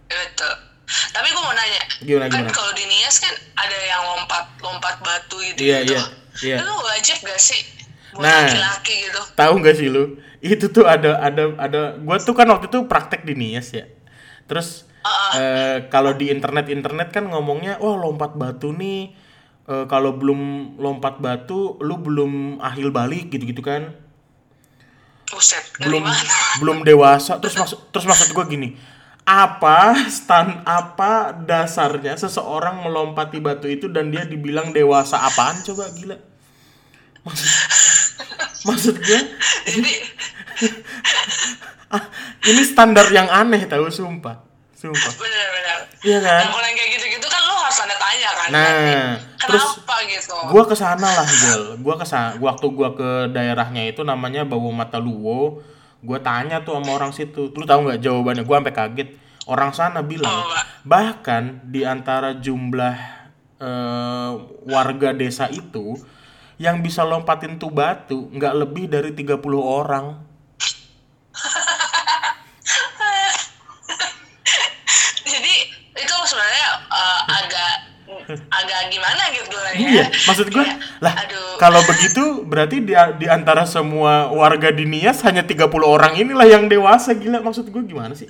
Betul. 0.07 0.53
Tapi 0.87 1.27
gue 1.27 1.43
mau 1.43 1.51
nanya, 1.51 1.83
Gimana, 1.99 2.25
kan 2.25 2.39
gimana? 2.39 2.55
kalau 2.55 2.71
di 2.71 2.87
Nias 2.87 3.19
kan 3.19 3.33
ada 3.57 3.75
yang 3.75 4.01
lompat 4.07 4.45
lompat 4.57 4.95
batu 4.97 5.35
gitu 5.43 5.59
Iya, 5.61 5.83
gitu. 5.83 5.93
iya, 5.93 6.03
iya. 6.41 6.55
Itu 6.57 6.71
wajib 6.71 7.17
gak 7.21 7.35
sih 7.37 7.61
buat 8.09 8.23
Nah. 8.23 8.47
laki-laki 8.47 8.95
gitu? 9.03 9.21
tahu 9.35 9.53
nggak 9.59 9.75
sih 9.75 9.87
lu 9.87 10.03
itu 10.39 10.65
tuh 10.67 10.87
ada 10.87 11.19
ada 11.19 11.43
ada 11.59 11.81
gua 11.99 12.17
tuh 12.17 12.31
kan 12.31 12.47
waktu 12.47 12.65
itu 12.65 12.87
praktek 12.87 13.21
di 13.21 13.35
Nias 13.35 13.69
ya 13.69 13.83
terus 14.47 14.86
eh, 15.35 15.77
kalau 15.91 16.15
di 16.15 16.31
internet 16.31 16.71
internet 16.71 17.09
kan 17.11 17.27
ngomongnya 17.27 17.77
wah 17.77 17.97
lompat 17.99 18.35
batu 18.35 18.71
nih. 18.73 19.11
Eh, 19.67 19.85
kalau 19.91 20.15
belum 20.15 20.73
lompat 20.79 21.19
batu 21.19 21.75
lu 21.83 21.99
belum 21.99 22.63
ahil 22.63 22.89
balik 22.89 23.35
gitu 23.35 23.43
gitu 23.51 23.59
kan. 23.59 23.91
Buset, 25.27 25.63
belum 25.83 26.07
belum 26.63 26.77
dewasa. 26.87 27.37
Terus 27.43 27.59
maksud 27.59 27.79
terus 27.91 28.05
maksud 28.07 28.31
gua 28.31 28.47
gini 28.47 28.95
apa 29.27 30.07
stan 30.07 30.63
apa 30.63 31.35
dasarnya 31.35 32.15
seseorang 32.15 32.79
melompati 32.79 33.43
batu 33.43 33.67
itu 33.67 33.91
dan 33.91 34.07
dia 34.07 34.23
dibilang 34.23 34.71
dewasa 34.71 35.19
apaan? 35.19 35.59
Coba 35.67 35.91
gila. 35.91 36.15
Maksud 37.27 37.49
maksud 38.63 38.95
Jadi 39.03 39.93
ah, 41.95 42.03
ini 42.47 42.61
standar 42.63 43.11
yang 43.11 43.27
aneh 43.27 43.67
tahu 43.67 43.91
sumpah 43.91 44.46
sumpah 44.77 45.13
benar-benar. 45.17 45.79
Iya 46.05 46.17
kan? 46.21 46.37
Nah, 46.37 46.49
kalau 46.53 46.67
yang 46.69 46.77
kayak 46.77 46.91
gitu-gitu 47.01 47.25
kan 47.25 47.41
lu 47.41 47.55
harus 47.57 47.77
tanda 47.81 47.97
tanya 47.97 48.29
kan. 48.29 48.47
Nah, 48.53 48.61
berarti. 48.61 48.93
terus 49.49 49.65
kenapa 49.97 50.13
gitu? 50.13 50.35
gua 50.53 50.63
ke 50.69 50.75
sana 50.77 51.07
lah 51.09 51.25
Jel 51.25 51.63
gua 51.81 51.95
ke 51.97 52.05
sana 52.05 52.37
waktu 52.37 52.65
gua 52.69 52.93
ke 52.93 53.09
daerahnya 53.33 53.89
itu 53.89 54.05
namanya 54.05 54.45
Bawo 54.45 54.69
Mataluwo 54.69 55.65
gua 56.05 56.19
tanya 56.21 56.61
tuh 56.61 56.77
sama 56.77 56.93
orang 56.93 57.09
situ 57.09 57.49
lu 57.49 57.65
tahu 57.65 57.89
nggak 57.89 57.97
jawabannya 58.05 58.43
gua 58.45 58.61
sampai 58.61 58.75
kaget 58.77 59.09
orang 59.49 59.71
sana 59.73 60.05
bilang 60.05 60.29
Oh, 60.29 60.53
bahkan 60.85 61.63
di 61.65 61.81
antara 61.81 62.37
jumlah 62.37 62.95
eh, 63.57 64.31
warga 64.69 65.09
desa 65.17 65.49
itu 65.49 65.97
yang 66.61 66.85
bisa 66.85 67.01
lompatin 67.01 67.57
tuh 67.57 67.73
batu 67.73 68.29
nggak 68.29 68.53
lebih 68.53 68.85
dari 68.85 69.13
30 69.17 69.41
orang 69.57 70.05
Jadi 75.27 75.53
itu 75.97 76.15
sebenarnya 76.27 76.67
eh, 76.93 77.21
agak 77.41 77.73
agak 78.47 78.81
gimana 78.93 79.23
gitu 79.33 79.55
lah 79.57 79.71
ya. 79.73 79.79
Iya, 79.81 80.05
maksud 80.29 80.47
Kayak, 80.53 80.77
lah 81.01 81.13
aduh. 81.13 81.57
kalau 81.57 81.81
begitu 81.85 82.23
berarti 82.45 82.83
di, 82.83 82.93
di 82.93 83.27
antara 83.27 83.65
semua 83.65 84.29
warga 84.29 84.69
di 84.71 84.85
Nias 84.85 85.21
hanya 85.25 85.43
30 85.43 85.67
orang 85.83 86.13
inilah 86.15 86.47
yang 86.47 86.69
dewasa 86.69 87.17
gila 87.17 87.41
maksud 87.41 87.69
gua 87.73 87.83
gimana 87.83 88.13
sih? 88.13 88.29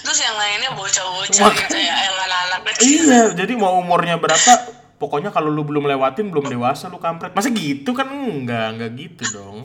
Terus 0.00 0.18
yang 0.20 0.36
lainnya 0.36 0.70
bocah-bocah 0.74 1.50
gitu 1.54 1.76
ya, 1.78 1.94
yang 1.94 2.16
anak-anak 2.16 2.60
kecil. 2.74 3.00
Iya, 3.06 3.22
jadi 3.36 3.52
mau 3.54 3.78
umurnya 3.78 4.18
berapa 4.18 4.52
pokoknya 5.00 5.32
kalau 5.32 5.48
lu 5.48 5.64
belum 5.64 5.88
lewatin 5.88 6.28
belum 6.28 6.52
dewasa 6.52 6.92
lu 6.92 7.00
kampret. 7.00 7.32
Masa 7.32 7.48
gitu 7.48 7.96
kan 7.96 8.06
enggak, 8.12 8.76
enggak 8.76 8.90
gitu 8.96 9.24
dong. 9.32 9.56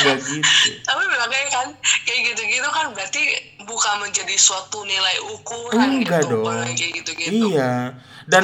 Enggak 0.00 0.18
gitu. 0.24 0.70
Tapi 0.84 1.04
makanya 1.26 1.50
kan 1.50 1.68
kayak 2.06 2.20
gitu-gitu 2.32 2.68
kan 2.70 2.86
berarti 2.94 3.22
bukan 3.66 3.94
menjadi 3.98 4.34
suatu 4.38 4.86
nilai 4.86 5.18
ukuran 5.34 5.98
Enggak 5.98 6.22
gitu 6.22 6.38
dong. 6.38 6.46
kayak 6.46 6.92
gitu-gitu. 7.02 7.46
Iya. 7.50 7.98
Dan 8.26 8.42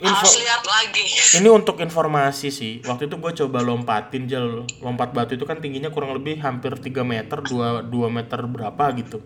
info 0.00 0.24
Harus 0.24 0.40
lihat 0.40 0.64
lagi. 0.64 1.04
ini 1.40 1.48
untuk 1.48 1.80
informasi 1.80 2.48
sih. 2.52 2.72
Waktu 2.84 3.08
itu 3.08 3.16
gue 3.16 3.32
coba 3.44 3.64
lompatin 3.64 4.28
jel 4.28 4.68
lompat 4.84 5.12
batu 5.16 5.36
itu 5.36 5.44
kan 5.48 5.60
tingginya 5.60 5.88
kurang 5.88 6.12
lebih 6.12 6.40
hampir 6.40 6.76
3 6.76 6.84
meter, 7.04 7.40
2 7.40 7.88
2 7.88 8.08
meter 8.08 8.40
berapa 8.44 8.84
gitu. 8.96 9.20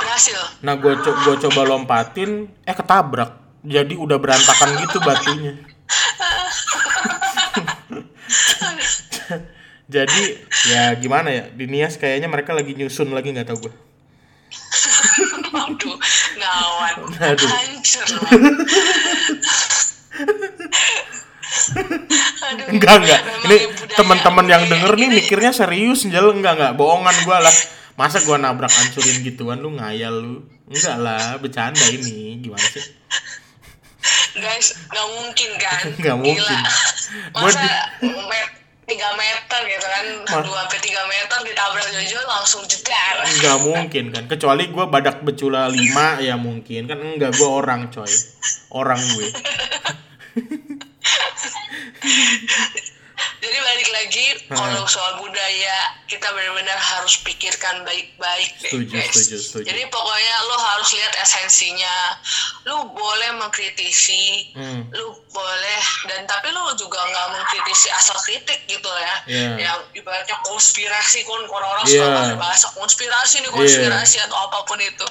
Berhasil. 0.00 0.40
Nah, 0.64 0.76
gue 0.76 0.92
co 1.00 1.10
gua 1.24 1.36
coba 1.36 1.60
lompatin 1.68 2.48
eh 2.64 2.76
ketabrak. 2.76 3.40
Jadi 3.62 3.94
udah 3.94 4.18
berantakan 4.18 4.68
gitu 4.84 4.98
batunya. 5.00 5.54
Jadi 9.92 10.22
ya 10.72 10.96
gimana 10.96 11.28
ya 11.28 11.44
di 11.52 11.68
Nias 11.68 12.00
kayaknya 12.00 12.26
mereka 12.26 12.56
lagi 12.56 12.72
nyusun 12.72 13.12
lagi 13.12 13.28
nggak 13.30 13.52
tahu 13.52 13.68
gue. 13.68 13.72
Aduh, 15.52 15.96
ngawat. 16.40 16.94
Aduh. 17.20 17.48
Hancur. 17.48 18.06
Aduh. 22.42 22.66
Enggak 22.72 22.94
enggak. 23.04 23.20
Ini 23.44 23.56
budaya- 23.68 23.98
teman-teman 23.98 24.46
yang 24.48 24.62
denger 24.66 24.92
nih 24.96 25.08
mikirnya 25.12 25.52
serius 25.52 26.08
jel 26.08 26.32
enggak 26.32 26.56
enggak 26.56 26.72
bohongan 26.74 27.16
gue 27.22 27.38
lah. 27.38 27.56
Masa 27.92 28.24
gue 28.24 28.36
nabrak 28.40 28.72
hancurin 28.72 29.20
gituan 29.20 29.60
lu 29.60 29.76
ngayal 29.76 30.14
lu. 30.16 30.36
Enggak 30.72 30.96
lah, 30.96 31.36
bercanda 31.36 31.84
ini. 31.92 32.40
Gimana 32.40 32.64
sih? 32.64 32.84
guys 34.32 34.88
nggak 34.88 35.06
mungkin 35.12 35.50
kan 35.60 35.80
Nggak 36.00 36.16
mungkin. 36.16 36.40
Gila. 36.40 36.60
Masa 37.36 37.60
di- 37.60 38.61
3 38.82 38.98
meter 38.98 39.60
gitu 39.70 39.86
kan 39.86 40.26
2 40.26 40.42
sampai 40.42 40.78
3 40.82 41.06
meter 41.06 41.38
ditabrak 41.46 41.86
Jojo 41.94 42.18
langsung 42.26 42.66
jedar 42.66 43.22
Enggak 43.22 43.62
mungkin 43.62 44.10
kan. 44.10 44.26
Kecuali 44.26 44.66
gue 44.68 44.84
badak 44.90 45.22
becula 45.22 45.70
5 45.70 46.26
ya 46.26 46.34
mungkin. 46.34 46.90
Kan 46.90 46.98
enggak 46.98 47.38
gue 47.38 47.46
orang 47.46 47.94
coy. 47.94 48.10
Orang 48.74 48.98
gue. 48.98 49.30
jadi 53.42 53.58
balik 53.58 53.88
lagi 53.90 54.26
kalau 54.48 54.86
soal 54.86 55.18
budaya 55.18 55.76
kita 56.06 56.30
benar-benar 56.30 56.78
harus 56.78 57.18
pikirkan 57.18 57.82
baik-baik 57.82 58.54
deh 58.60 58.70
Setuju, 58.70 58.94
guys. 58.94 59.10
setuju, 59.10 59.36
setuju. 59.36 59.64
jadi 59.66 59.82
pokoknya 59.88 60.34
lo 60.44 60.56
harus 60.56 60.88
lihat 60.92 61.12
esensinya. 61.18 61.96
Lo 62.62 62.86
boleh 62.88 63.30
mengkritisi 63.34 64.54
Hmm. 64.54 64.86
lu 64.90 65.10
boleh 65.28 65.80
dan 66.06 66.22
tapi 66.24 66.48
lu 66.48 66.62
juga 66.76 67.02
nggak 67.02 67.26
mengkritisi 67.32 67.88
asal 67.90 68.14
kritik 68.20 68.62
gitu 68.64 68.86
ya. 68.88 69.14
Iya. 69.24 69.48
yang 69.58 69.78
ibaratnya 69.92 70.36
konspirasi 70.42 71.24
kan 71.24 71.42
orang-orang 71.42 71.84
Iya. 71.84 71.98
suka 71.98 72.08
pakai 72.14 72.36
bahasa 72.36 72.66
konspirasi 72.72 73.34
nih 73.40 73.50
konspirasi 73.50 74.16
atau 74.20 74.38
apa 74.38 74.62
pun 74.62 74.78
itu. 74.78 75.06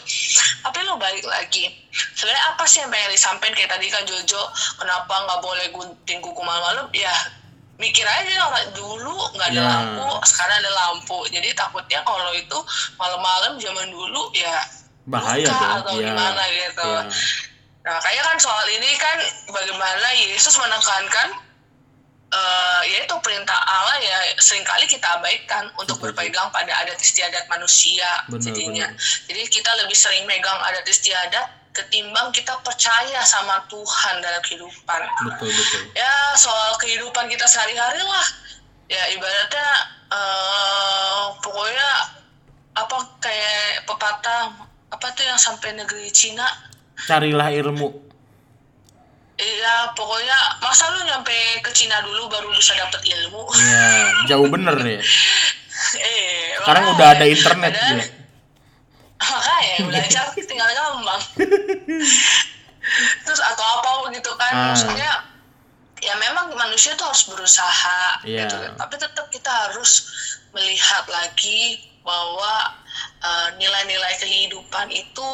Tapi 0.62 0.80
lu 0.82 0.96
balik 0.96 1.26
lagi. 1.26 1.68
Sebenarnya 2.16 2.44
apa 2.48 2.64
sih 2.64 2.80
yang 2.80 2.88
pengen 2.88 3.12
disampaikan? 3.12 3.52
Kayak 3.52 3.76
tadi 3.76 3.88
kan 3.90 4.04
Jojo 4.06 4.42
kenapa 4.78 5.12
nggak 5.20 5.40
boleh 5.42 5.66
gunting 5.70 6.20
kuku 6.22 6.40
malam-malam? 6.40 6.88
Ya 6.94 7.12
mikir 7.82 8.06
aja 8.06 8.46
orang 8.46 8.70
dulu 8.72 9.18
nggak 9.34 9.50
ada 9.50 9.58
Iya. 9.58 9.66
lampu 9.66 10.08
sekarang 10.24 10.58
ada 10.62 10.72
lampu 10.72 11.18
jadi 11.28 11.50
takutnya 11.52 12.00
kalau 12.06 12.30
itu 12.32 12.58
malam-malam 12.96 13.58
zaman 13.58 13.90
dulu 13.90 14.30
ya 14.32 14.62
Bahaya 15.04 15.42
luka 15.44 15.58
dong. 15.58 15.78
atau 15.82 15.94
Iya. 15.98 16.06
gimana 16.08 16.44
gitu 16.48 16.88
Iya. 16.88 17.02
Nah, 17.82 17.98
kayaknya 17.98 18.24
kan 18.24 18.38
soal 18.38 18.66
ini 18.70 18.94
kan 18.94 19.18
bagaimana 19.50 20.08
Yesus 20.14 20.54
menekankan 20.54 21.34
eh 22.32 22.82
yaitu 22.88 23.12
perintah 23.20 23.58
Allah 23.60 23.98
ya 24.00 24.18
sering 24.40 24.64
kali 24.64 24.86
kita 24.86 25.04
abaikan 25.18 25.68
untuk 25.76 26.00
Setuju. 26.00 26.16
berpegang 26.16 26.48
pada 26.48 26.72
adat 26.80 26.96
istiadat 26.96 27.44
manusia 27.50 28.08
Benar, 28.30 28.40
jadinya. 28.40 28.88
benar. 28.88 29.26
Jadi 29.28 29.42
kita 29.50 29.72
lebih 29.82 29.98
sering 29.98 30.24
megang 30.24 30.56
adat 30.62 30.86
istiadat 30.86 31.44
ketimbang 31.72 32.32
kita 32.36 32.56
percaya 32.64 33.24
sama 33.24 33.64
Tuhan 33.72 34.20
dalam 34.20 34.42
kehidupan. 34.44 35.02
Betul 35.28 35.50
betul. 35.52 35.82
Ya 35.96 36.36
soal 36.36 36.76
kehidupan 36.80 37.32
kita 37.32 37.48
sehari-hari 37.48 38.04
lah. 38.04 38.28
Ya 38.92 39.04
ibaratnya 39.16 39.68
eh 40.12 41.24
pokoknya 41.40 41.90
apa 42.76 42.98
kayak 43.24 43.88
pepatah 43.88 44.52
apa 44.92 45.06
tuh 45.16 45.24
yang 45.24 45.40
sampai 45.40 45.72
negeri 45.76 46.12
Cina 46.12 46.44
Carilah 47.08 47.50
ilmu. 47.50 47.90
Iya, 49.42 49.90
pokoknya 49.98 50.38
masa 50.62 50.86
lu 50.94 51.02
nyampe 51.02 51.34
ke 51.66 51.72
Cina 51.74 51.98
dulu 52.06 52.30
baru 52.30 52.54
bisa 52.54 52.78
dapet 52.78 53.02
ilmu. 53.10 53.42
Iya, 53.58 53.90
jauh 54.30 54.46
bener 54.54 54.78
ya. 54.86 55.02
eh, 55.98 56.54
Sekarang 56.62 56.94
udah 56.94 57.08
ada 57.18 57.26
internet 57.26 57.74
Padahal- 57.74 57.90
gila. 57.98 58.21
Makanya 59.22 59.78
belajar 59.86 60.26
tinggal 60.50 60.70
gampang. 60.72 61.22
Terus 63.24 63.40
atau 63.40 63.66
apa 63.78 63.90
gitu 64.12 64.32
kan, 64.36 64.52
Ah. 64.52 64.66
maksudnya 64.74 65.12
ya 66.02 66.18
memang 66.18 66.50
manusia 66.52 66.98
tuh 66.98 67.06
harus 67.06 67.30
berusaha 67.30 68.26
Iya. 68.26 68.50
gitu. 68.50 68.58
Tapi 68.76 68.96
tetap 68.98 69.30
kita 69.30 69.52
harus 69.70 70.10
melihat 70.52 71.06
lagi 71.08 71.78
bahwa 72.02 72.82
eh, 73.22 73.50
nilai-nilai 73.56 74.18
kehidupan 74.18 74.90
itu 74.90 75.30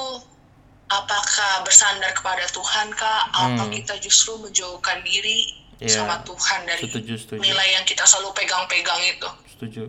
apakah 0.87 1.63
bersandar 1.63 2.11
kepada 2.11 2.43
Tuhan 2.47 2.91
kah 2.91 3.31
atau 3.31 3.63
Hmm. 3.63 3.71
kita 3.71 3.95
justru 3.97 4.35
menjauhkan 4.37 4.99
diri 5.01 5.47
Iya. 5.79 6.03
sama 6.03 6.19
Tuhan 6.21 6.67
dari 6.67 6.83
Setuju, 6.83 7.13
setuju. 7.15 7.39
nilai 7.39 7.67
yang 7.71 7.83
kita 7.83 8.03
selalu 8.03 8.35
pegang-pegang 8.35 8.99
itu. 8.99 9.29
Setuju. 9.55 9.83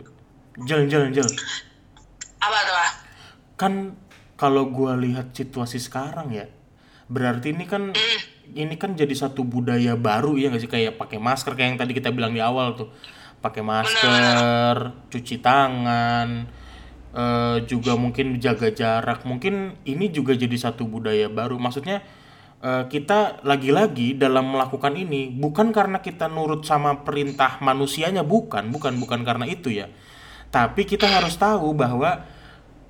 Jel, 0.63 0.87
jel, 0.87 1.11
jel. 1.11 1.27
Apa 2.39 2.57
tuh? 2.63 2.77
Kan 3.59 3.99
kalau 4.39 4.71
gua 4.71 4.95
lihat 4.95 5.35
situasi 5.35 5.83
sekarang 5.83 6.31
ya, 6.31 6.47
berarti 7.11 7.51
ini 7.51 7.67
kan 7.67 7.91
ini 8.55 8.79
kan 8.79 8.95
jadi 8.95 9.11
satu 9.11 9.43
budaya 9.43 9.99
baru 9.99 10.39
ya 10.39 10.47
nggak 10.49 10.63
sih 10.63 10.71
kayak 10.71 10.95
pakai 10.95 11.19
masker 11.19 11.53
kayak 11.53 11.75
yang 11.75 11.79
tadi 11.83 11.91
kita 11.91 12.09
bilang 12.15 12.31
di 12.31 12.39
awal 12.39 12.79
tuh. 12.79 12.87
Pakai 13.39 13.63
masker, 13.63 14.75
cuci 15.07 15.39
tangan, 15.39 16.43
eh, 17.15 17.57
juga 17.71 17.95
mungkin 17.95 18.35
jaga 18.35 18.67
jarak. 18.67 19.23
Mungkin 19.23 19.79
ini 19.87 20.11
juga 20.11 20.35
jadi 20.35 20.51
satu 20.59 20.83
budaya 20.83 21.31
baru. 21.31 21.55
Maksudnya 21.55 22.03
eh, 22.59 22.83
kita 22.91 23.43
lagi-lagi 23.47 24.19
dalam 24.19 24.51
melakukan 24.55 24.91
ini 24.95 25.31
bukan 25.31 25.71
karena 25.71 26.03
kita 26.03 26.27
nurut 26.27 26.67
sama 26.67 27.07
perintah 27.07 27.63
manusianya 27.63 28.27
bukan, 28.27 28.71
bukan 28.75 28.99
bukan 28.99 29.23
karena 29.23 29.47
itu 29.47 29.71
ya. 29.71 29.87
Tapi 30.51 30.83
kita 30.83 31.07
harus 31.07 31.39
tahu 31.39 31.71
bahwa 31.71 32.38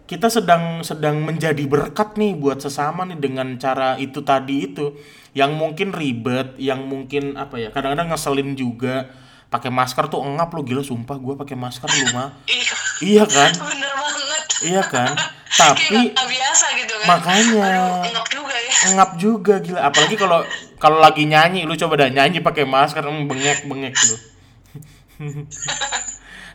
kita 0.09 0.25
sedang 0.25 0.81
sedang 0.81 1.21
menjadi 1.21 1.61
berkat 1.69 2.17
nih 2.17 2.33
buat 2.33 2.57
sesama 2.57 3.05
nih 3.05 3.21
dengan 3.21 3.61
cara 3.61 3.93
itu 4.01 4.25
tadi 4.25 4.65
itu. 4.65 4.97
Yang 5.37 5.51
mungkin 5.53 5.93
ribet, 5.93 6.57
yang 6.57 6.89
mungkin 6.89 7.37
apa 7.37 7.61
ya 7.61 7.69
kadang-kadang 7.69 8.09
ngeselin 8.09 8.57
juga. 8.57 9.05
Pakai 9.49 9.69
masker 9.73 10.09
tuh 10.09 10.21
engap 10.25 10.53
lo 10.53 10.61
gila 10.61 10.81
sumpah 10.85 11.17
gua 11.17 11.33
pakai 11.33 11.57
masker 11.57 11.89
lu 11.89 12.13
mah 12.13 12.37
Iya, 12.49 12.73
iya 13.01 13.23
kan? 13.25 13.49
Bener 13.57 13.93
banget. 13.97 14.43
iya 14.61 14.81
kan? 14.85 15.13
Tapi 15.61 16.13
biasa 16.13 16.65
gitu 16.77 16.93
kan. 17.01 17.05
makanya 17.09 17.65
Aduh, 17.65 18.09
enak 18.13 18.27
juga 18.29 18.55
ya. 18.57 18.73
engap 18.93 19.09
juga 19.17 19.53
gila. 19.61 19.79
Apalagi 19.89 20.15
kalau 20.17 20.41
kalau 20.77 20.97
lagi 21.01 21.25
nyanyi 21.25 21.65
lu 21.69 21.73
coba 21.77 22.05
dah 22.05 22.09
nyanyi 22.13 22.41
pakai 22.41 22.65
masker 22.65 23.01
em, 23.05 23.25
bengek 23.29 23.65
bengek 23.65 23.93
lu. 23.93 24.15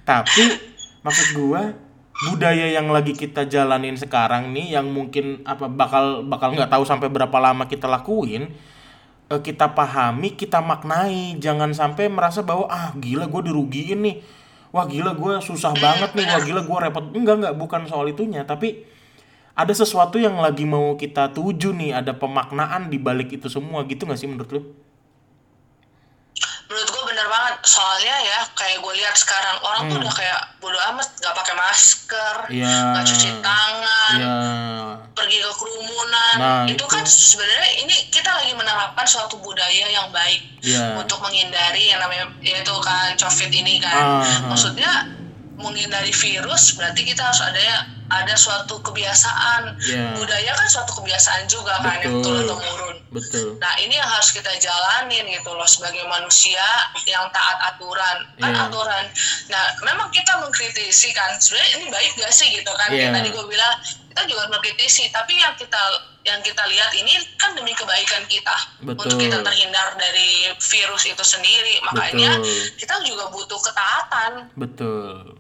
Tapi 0.06 0.42
maksud 1.02 1.26
gua 1.38 1.83
budaya 2.30 2.70
yang 2.70 2.88
lagi 2.88 3.12
kita 3.12 3.44
jalanin 3.48 3.98
sekarang 3.98 4.54
nih 4.54 4.78
yang 4.78 4.88
mungkin 4.88 5.42
apa 5.44 5.68
bakal 5.68 6.24
bakal 6.24 6.52
nggak 6.54 6.70
tahu 6.70 6.84
sampai 6.86 7.08
berapa 7.10 7.34
lama 7.40 7.68
kita 7.68 7.88
lakuin 7.90 8.52
eh, 9.30 9.40
kita 9.40 9.72
pahami 9.72 10.36
kita 10.36 10.60
maknai. 10.60 11.36
Jangan 11.40 11.72
sampai 11.72 12.08
merasa 12.12 12.44
bahwa 12.44 12.68
ah 12.68 12.92
gila 12.96 13.28
gue 13.28 13.42
dirugiin 13.50 14.00
nih. 14.04 14.16
Wah 14.74 14.84
gila 14.90 15.14
gue 15.14 15.32
susah 15.40 15.72
banget 15.78 16.12
nih. 16.18 16.26
Wah 16.28 16.40
gila 16.42 16.60
gue 16.66 16.78
repot. 16.90 17.04
Enggak 17.14 17.36
enggak. 17.40 17.54
Bukan 17.56 17.80
soal 17.86 18.10
itunya. 18.10 18.42
Tapi 18.44 18.84
ada 19.54 19.70
sesuatu 19.70 20.18
yang 20.18 20.36
lagi 20.42 20.66
mau 20.66 20.98
kita 20.98 21.30
tuju 21.32 21.72
nih. 21.72 21.94
Ada 22.02 22.18
pemaknaan 22.18 22.90
di 22.90 22.98
balik 22.98 23.32
itu 23.32 23.46
semua. 23.46 23.86
Gitu 23.86 24.04
nggak 24.04 24.18
sih 24.18 24.28
menurut 24.28 24.50
lu 24.50 24.62
banget. 27.34 27.54
Soalnya 27.66 28.14
ya 28.22 28.38
kayak 28.54 28.78
gue 28.78 28.94
lihat 29.02 29.18
sekarang 29.18 29.58
orang 29.66 29.82
tuh 29.90 29.98
udah 29.98 30.14
kayak 30.14 30.40
bodo 30.62 30.78
amat 30.94 31.08
nggak 31.18 31.34
pakai 31.34 31.54
masker, 31.58 32.36
Hmm. 32.46 32.94
Nggak 32.94 33.04
cuci 33.10 33.30
tangan, 33.42 34.14
ya 34.22 34.34
pergi 35.14 35.38
ke 35.40 35.52
kerumunan. 35.56 36.36
Nah, 36.36 36.62
itu, 36.66 36.74
itu. 36.74 36.84
kan 36.90 37.04
sebenarnya 37.06 37.70
ini 37.86 37.96
kita 38.10 38.30
lagi 38.34 38.52
menerapkan 38.52 39.06
suatu 39.06 39.38
budaya 39.38 39.86
yang 39.86 40.10
baik 40.10 40.42
Iya. 40.60 40.98
untuk 40.98 41.22
menghindari 41.22 41.94
yang 41.94 42.02
namanya 42.02 42.26
yaitu 42.42 42.74
kan 42.82 43.14
COVID 43.14 43.50
ini 43.54 43.78
kan. 43.78 44.22
Ah. 44.22 44.50
Maksudnya 44.50 44.90
menghindari 45.54 46.10
virus 46.10 46.74
berarti 46.74 47.06
kita 47.06 47.22
harus 47.22 47.40
ada 47.40 47.86
ada 48.10 48.34
suatu 48.36 48.76
kebiasaan. 48.80 49.80
Iya. 49.80 50.12
Budaya 50.16 50.52
kan 50.52 50.68
suatu 50.68 50.92
kebiasaan 51.00 51.48
juga 51.48 51.80
kan 51.80 52.00
yang 52.04 52.20
Betul. 52.20 52.24
turun 52.24 52.44
temurun. 52.52 52.96
betul 53.14 53.54
Nah 53.62 53.78
ini 53.78 53.94
yang 53.94 54.10
harus 54.10 54.34
kita 54.34 54.50
jalanin 54.58 55.22
gitu 55.30 55.54
loh 55.54 55.64
sebagai 55.64 56.02
manusia 56.04 56.66
yang 57.06 57.30
taat 57.30 57.58
aturan 57.72 58.26
kan 58.42 58.50
Iya. 58.50 58.66
aturan. 58.66 59.04
Nah 59.48 59.64
memang 59.86 60.10
kita 60.10 60.34
mengkritisi 60.42 61.14
kan 61.14 61.38
sebenarnya 61.38 61.70
ini 61.78 61.86
baik 61.94 62.12
gak 62.18 62.34
sih 62.34 62.50
gitu 62.50 62.70
kan 62.74 62.90
kayak 62.90 63.14
tadi 63.14 63.28
gue 63.30 63.44
bilang 63.46 63.74
kita 64.10 64.22
juga 64.26 64.42
mengkritisi 64.50 65.10
tapi 65.10 65.34
yang 65.38 65.54
kita 65.54 65.78
yang 66.24 66.40
kita 66.40 66.62
lihat 66.64 66.90
ini 66.96 67.12
kan 67.36 67.52
demi 67.52 67.74
kebaikan 67.74 68.24
kita 68.26 68.56
Betul. 68.80 69.06
untuk 69.06 69.18
kita 69.20 69.38
terhindar 69.44 69.92
dari 69.94 70.50
virus 70.56 71.04
itu 71.04 71.20
sendiri 71.20 71.82
makanya 71.84 72.40
Betul. 72.40 72.62
kita 72.80 72.94
juga 73.04 73.24
butuh 73.28 73.60
ketaatan 73.60 74.32
betul 74.56 75.36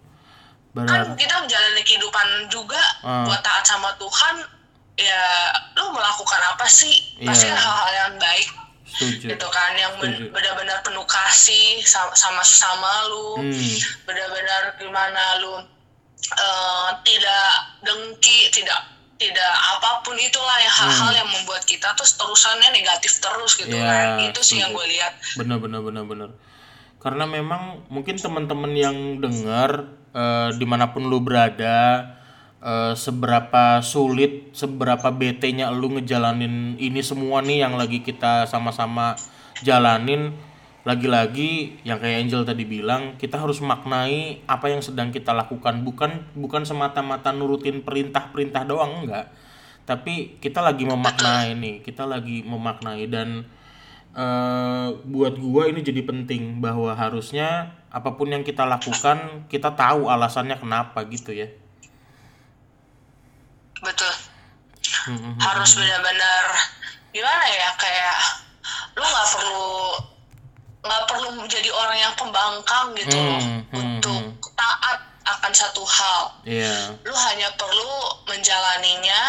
kan 0.74 0.82
benar 0.82 1.14
kita 1.14 1.34
menjalani 1.38 1.82
kehidupan 1.82 2.26
juga 2.48 2.82
Ah. 3.00 3.22
buat 3.22 3.38
taat 3.40 3.62
sama 3.62 3.94
Tuhan 3.94 4.42
ya 4.94 5.22
lu 5.74 5.90
melakukan 5.90 6.42
apa 6.48 6.66
sih? 6.66 7.18
Pasti 7.20 7.46
Iya. 7.46 7.54
kan 7.54 7.60
hal-hal 7.60 7.90
yang 7.92 8.14
baik. 8.16 8.48
Setuju. 8.84 9.26
Gitu 9.34 9.46
kan 9.48 9.74
yang 9.74 9.90
benar-benar 10.30 10.78
penuh 10.80 11.02
kasih 11.04 11.82
sama, 11.82 12.14
sama 12.14 12.42
sesama 12.42 12.90
lu. 13.08 13.42
Hmm. 13.42 13.74
benar-benar 14.04 14.62
gimana 14.76 15.22
lu 15.38 15.54
eh, 16.24 16.88
tidak 17.02 17.48
dengki 17.82 18.48
tidak 18.50 18.80
tidak 19.14 19.52
apa 19.70 20.02
pun 20.02 20.14
itulah 20.16 20.58
yang 20.58 20.74
hal-hal 20.74 21.10
yang 21.14 21.28
membuat 21.28 21.62
kita 21.62 21.86
terus 21.94 22.14
terusannya 22.14 22.70
negatif 22.72 23.18
terus 23.18 23.54
gitu 23.54 23.70
Hmm. 23.70 23.82
Iya, 23.82 23.90
kan. 23.90 24.06
Itu 24.26 24.40
sih 24.42 24.58
yang 24.58 24.70
gue 24.70 24.86
lihat. 24.88 25.12
Benar 25.38 25.58
benar 25.58 25.80
benar 25.80 26.04
benar. 26.04 26.30
Karena 26.98 27.24
memang 27.24 27.84
mungkin 27.88 28.16
teman-teman 28.16 28.72
yang 28.72 28.96
dengar 29.18 29.90
eh, 30.14 30.48
di 30.54 30.64
mana 30.64 30.94
pun 30.94 31.10
lu 31.10 31.18
berada 31.20 32.06
eh, 32.62 32.94
seberapa 32.94 33.82
sulit 33.82 34.54
seberapa 34.54 35.10
bete-nya 35.10 35.68
lu 35.74 35.98
ngejalanin 35.98 36.78
ini 36.78 37.02
semua 37.02 37.42
nih 37.42 37.66
yang 37.66 37.74
lagi 37.74 38.00
kita 38.00 38.46
sama-sama 38.46 39.18
jalanin. 39.60 40.32
Lagi-lagi 40.84 41.80
yang 41.80 41.96
kayak 41.96 42.28
Angel 42.28 42.44
tadi 42.44 42.68
bilang 42.68 43.16
kita 43.16 43.40
harus 43.40 43.64
maknai 43.64 44.44
apa 44.44 44.68
yang 44.68 44.84
sedang 44.84 45.08
kita 45.08 45.32
lakukan. 45.32 45.80
Bukan 45.80 46.36
bukan 46.36 46.68
semata-mata 46.68 47.32
nurutin 47.32 47.80
perintah-perintah 47.80 48.68
doang 48.68 49.00
enggak. 49.00 49.32
Tapi 49.88 50.36
kita 50.44 50.60
lagi 50.60 50.84
memaknai 50.84 51.56
nih 51.56 51.80
kita 51.80 52.04
lagi 52.04 52.44
memaknai 52.44 53.08
dan 53.08 53.48
eh, 54.14 54.88
buat 55.04 55.34
gua 55.36 55.68
ini 55.68 55.82
jadi 55.82 56.02
penting 56.06 56.62
bahwa 56.62 56.94
harusnya 56.94 57.74
apa 57.94 58.14
pun 58.18 58.30
yang 58.30 58.42
kita 58.42 58.66
lakukan 58.66 59.46
kita 59.46 59.74
tahu 59.74 60.10
alasannya 60.10 60.58
kenapa 60.58 61.02
gitu 61.10 61.30
ya. 61.34 61.46
Betul. 63.82 64.14
Hmm, 65.04 65.36
harus 65.36 65.76
benar-benar 65.76 66.44
gimana 67.12 67.44
ya 67.46 67.68
kayak 67.76 68.18
lu 68.96 69.04
nggak 69.04 69.28
perlu 69.36 69.70
nggak 70.84 71.02
perlu 71.08 71.28
menjadi 71.40 71.70
orang 71.72 71.98
yang 71.98 72.14
pembangkang 72.16 72.86
gitu 72.98 73.16
loh 73.16 73.40
Hmm, 73.40 73.60
hmm, 73.72 73.80
untuk 74.00 74.52
taat 74.52 74.98
akan 75.24 75.52
satu 75.56 75.80
hal. 75.84 76.22
Iya. 76.44 77.00
Lu 77.00 77.14
hanya 77.16 77.48
perlu 77.56 77.92
menjalaninya 78.28 79.22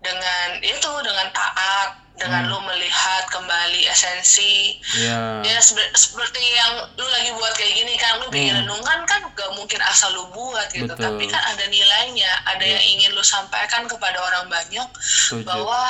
dengan 0.00 0.56
itu 0.64 0.92
dengan 1.04 1.28
taat 1.36 1.99
dengan 2.20 2.44
Hmm. 2.44 2.52
lu 2.52 2.58
melihat 2.62 3.24
kembali 3.26 3.80
esensi 3.86 4.76
iya 4.94 5.40
ya 5.42 5.56
sebe- 5.58 5.88
seperti 5.90 6.36
yang 6.52 6.72
lu 6.94 7.06
lagi 7.08 7.32
buat 7.32 7.52
kayak 7.52 7.72
gini 7.74 7.96
kan 7.96 8.20
lu 8.20 8.28
bikin 8.28 8.54
renungan 8.54 9.00
kan 9.04 9.20
gak 9.30 9.50
mungkin 9.52 9.80
asal 9.82 10.12
lu 10.12 10.28
buat 10.28 10.68
gitu 10.68 10.84
Hmm. 10.84 10.92
Betul. 10.92 11.04
tapi 11.08 11.24
kan 11.26 11.42
ada 11.46 11.64
nilainya 11.66 12.30
ada 12.46 12.60
yang 12.62 12.84
ingin 12.86 13.10
lu 13.10 13.24
sampaikan 13.24 13.84
kepada 13.86 14.20
orang 14.20 14.46
banyak 14.46 14.88
Setuju. 14.94 15.42
bahwa 15.42 15.80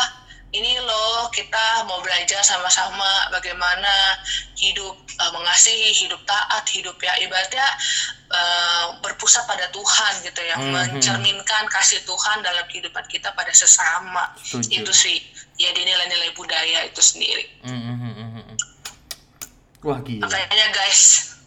ini 0.50 0.78
loh 0.80 1.30
kita 1.30 1.62
mau 1.84 1.98
belajar 2.00 2.42
sama-sama 2.42 3.06
bagaimana 3.30 4.18
hidup 4.56 4.94
eh, 5.12 5.30
mengasihi 5.32 5.90
hidup 5.96 6.22
taat 6.24 6.62
hidup 6.68 6.94
ya 6.98 7.14
ibaratnya 7.18 7.66
eh, 8.30 8.84
berpusat 9.00 9.42
pada 9.44 9.66
Tuhan 9.68 10.12
gitu 10.22 10.38
ya 10.40 10.54
Mhm. 10.56 10.70
mencerminkan 10.72 11.66
kasih 11.68 12.02
Tuhan 12.02 12.38
dalam 12.40 12.62
kehidupan 12.64 13.02
kita 13.04 13.30
pada 13.30 13.50
sesama 13.52 14.30
Setuju. 14.40 14.82
itu 14.82 14.92
sih 14.92 15.18
ya 15.60 15.70
di 15.70 15.84
nilai-nilai 15.84 16.32
budaya 16.32 16.88
itu 16.88 16.98
sendiri 16.98 17.44
Hmm, 17.60 17.76
hmm, 17.76 17.96
hmm, 17.98 18.14
hmm, 18.16 18.30
hmm. 18.40 18.56
wah 19.82 20.00
gila 20.00 20.24
makanya 20.24 20.66
guys 20.72 21.00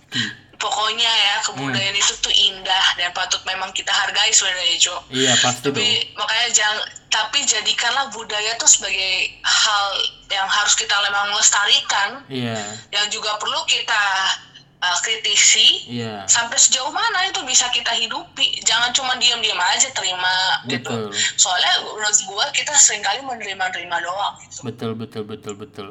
Gila. 0.08 0.32
pokoknya 0.56 1.10
ya 1.10 1.36
kebudayaan 1.44 1.98
itu 1.98 2.14
tuh 2.22 2.32
indah 2.32 2.86
dan 2.96 3.10
patut 3.12 3.42
memang 3.44 3.74
kita 3.74 3.92
hargai 3.92 4.32
sebenarnya 4.32 4.78
Jo. 4.80 4.96
Iya 5.10 5.34
pasti 5.36 5.68
Tapi 5.68 5.76
dong. 5.76 6.16
makanya 6.16 6.48
jangan 6.54 6.78
tapi 7.12 7.40
jadikanlah 7.44 8.08
budaya 8.10 8.56
tuh 8.56 8.66
sebagai 8.66 9.14
hal 9.44 9.86
yang 10.32 10.48
harus 10.48 10.74
kita 10.74 10.96
memang 11.04 11.30
melestarikan, 11.30 12.10
Iya, 12.26 12.58
yang 12.90 13.06
juga 13.12 13.38
perlu 13.38 13.60
kita 13.68 14.02
uh, 14.84 15.00
kritisi 15.00 15.88
iya. 15.88 16.28
sampai 16.28 16.60
sejauh 16.60 16.92
mana 16.92 17.32
itu 17.32 17.40
bisa 17.48 17.72
kita 17.72 17.96
hidupi. 17.96 18.60
Jangan 18.68 18.92
cuma 18.92 19.16
diam-diam 19.16 19.56
aja 19.56 19.88
terima 19.96 20.60
gitu. 20.68 20.92
Betul. 21.08 21.16
Soalnya 21.40 21.74
menurut 21.88 22.18
gua 22.28 22.46
kita 22.52 22.76
sering 22.76 23.00
kali 23.00 23.24
menerima-nerima 23.24 23.98
doang 24.04 24.36
gitu. 24.44 24.60
Betul, 24.68 24.92
betul, 25.00 25.24
betul, 25.24 25.56
betul. 25.56 25.90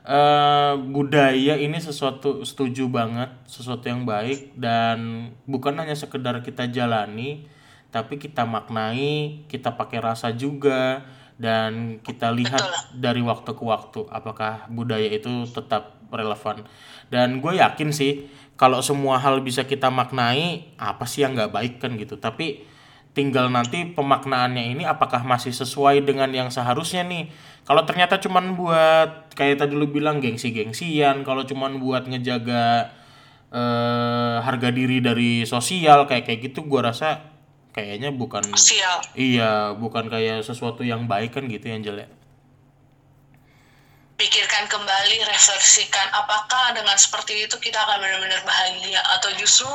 eh 0.00 0.74
budaya 0.80 1.60
ini 1.60 1.76
sesuatu 1.76 2.40
setuju 2.40 2.88
banget, 2.88 3.28
sesuatu 3.44 3.84
yang 3.84 4.08
baik 4.08 4.56
dan 4.56 5.28
bukan 5.44 5.76
hanya 5.76 5.92
sekedar 5.92 6.40
kita 6.40 6.72
jalani, 6.72 7.44
tapi 7.92 8.16
kita 8.16 8.48
maknai, 8.48 9.44
kita 9.52 9.76
pakai 9.76 10.00
rasa 10.00 10.32
juga 10.32 11.04
dan 11.36 12.00
kita 12.00 12.32
lihat 12.32 12.96
dari 12.96 13.20
waktu 13.20 13.52
ke 13.52 13.64
waktu 13.64 14.00
apakah 14.08 14.68
budaya 14.72 15.08
itu 15.08 15.44
tetap 15.52 16.00
relevan. 16.08 16.64
Dan 17.10 17.42
gue 17.42 17.58
yakin 17.58 17.90
sih 17.90 18.30
kalau 18.54 18.80
semua 18.80 19.18
hal 19.18 19.42
bisa 19.42 19.66
kita 19.66 19.90
maknai, 19.90 20.72
apa 20.78 21.04
sih 21.04 21.26
yang 21.26 21.34
nggak 21.34 21.52
baik 21.52 21.74
kan 21.82 21.98
gitu. 21.98 22.16
Tapi 22.16 22.70
tinggal 23.10 23.50
nanti 23.50 23.90
pemaknaannya 23.90 24.70
ini 24.78 24.82
apakah 24.86 25.26
masih 25.26 25.50
sesuai 25.50 26.06
dengan 26.06 26.30
yang 26.30 26.46
seharusnya 26.46 27.02
nih 27.02 27.26
kalau 27.66 27.82
ternyata 27.82 28.22
cuman 28.22 28.54
buat 28.54 29.34
kayak 29.34 29.66
tadi 29.66 29.74
lu 29.74 29.90
bilang 29.90 30.22
gengsi-gengsian 30.22 31.26
kalau 31.26 31.42
cuman 31.42 31.82
buat 31.82 32.06
ngejaga 32.06 32.94
eh, 33.50 34.36
harga 34.46 34.70
diri 34.70 35.02
dari 35.02 35.42
sosial 35.42 36.06
kayak 36.06 36.30
kayak 36.30 36.40
gitu 36.50 36.70
gua 36.70 36.94
rasa 36.94 37.18
kayaknya 37.74 38.14
bukan 38.14 38.46
Sial. 38.54 39.02
iya 39.18 39.74
bukan 39.74 40.06
kayak 40.06 40.46
sesuatu 40.46 40.86
yang 40.86 41.10
baik 41.10 41.34
kan 41.34 41.50
gitu 41.50 41.66
yang 41.66 41.82
jelek 41.82 42.10
pikirkan 44.20 44.68
kembali, 44.68 45.24
refleksikan 45.24 46.12
apakah 46.12 46.76
dengan 46.76 46.92
seperti 47.00 47.48
itu 47.48 47.56
kita 47.56 47.80
akan 47.80 48.04
benar-benar 48.04 48.44
bahagia 48.44 49.00
atau 49.16 49.32
justru 49.40 49.72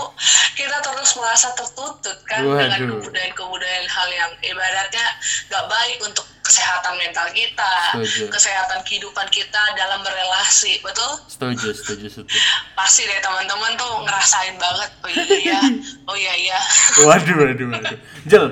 kita 0.54 0.78
terus 0.86 1.18
merasa 1.18 1.50
tertutup 1.58 2.14
kan 2.30 2.46
dengan 2.46 2.78
Waduh. 2.78 3.02
kebudayaan-kebudayaan 3.02 3.88
hal 3.90 4.10
yang 4.14 4.32
ibaratnya 4.46 5.06
gak 5.50 5.66
baik 5.66 5.98
untuk 6.06 6.30
kesehatan 6.46 6.94
mental 7.02 7.26
kita, 7.34 7.74
Setuju. 7.98 8.30
kesehatan 8.30 8.86
kehidupan 8.86 9.26
kita 9.34 9.64
dalam 9.74 10.06
berelasi, 10.06 10.78
betul? 10.86 11.18
setuju 11.26 11.74
setuju 11.74 12.06
setuju 12.06 12.38
Pasti 12.78 13.02
deh 13.10 13.18
teman-teman 13.18 13.74
tuh 13.74 14.06
ngerasain 14.06 14.54
banget, 14.62 14.90
oh 15.02 15.10
iya, 15.42 15.60
oh 16.14 16.14
iya 16.14 16.34
iya. 16.38 16.60
waduh 17.02 17.34
waduh 17.34 17.68
waduh 17.74 17.98
Jel 18.30 18.46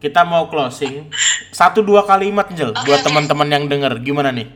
kita 0.00 0.24
mau 0.24 0.48
closing 0.48 1.12
satu 1.52 1.84
dua 1.84 2.08
kalimat 2.08 2.48
Jel 2.56 2.72
buat 2.72 3.04
oke. 3.04 3.06
teman-teman 3.12 3.48
yang 3.52 3.64
denger 3.68 3.92
gimana 4.00 4.32
nih 4.32 4.48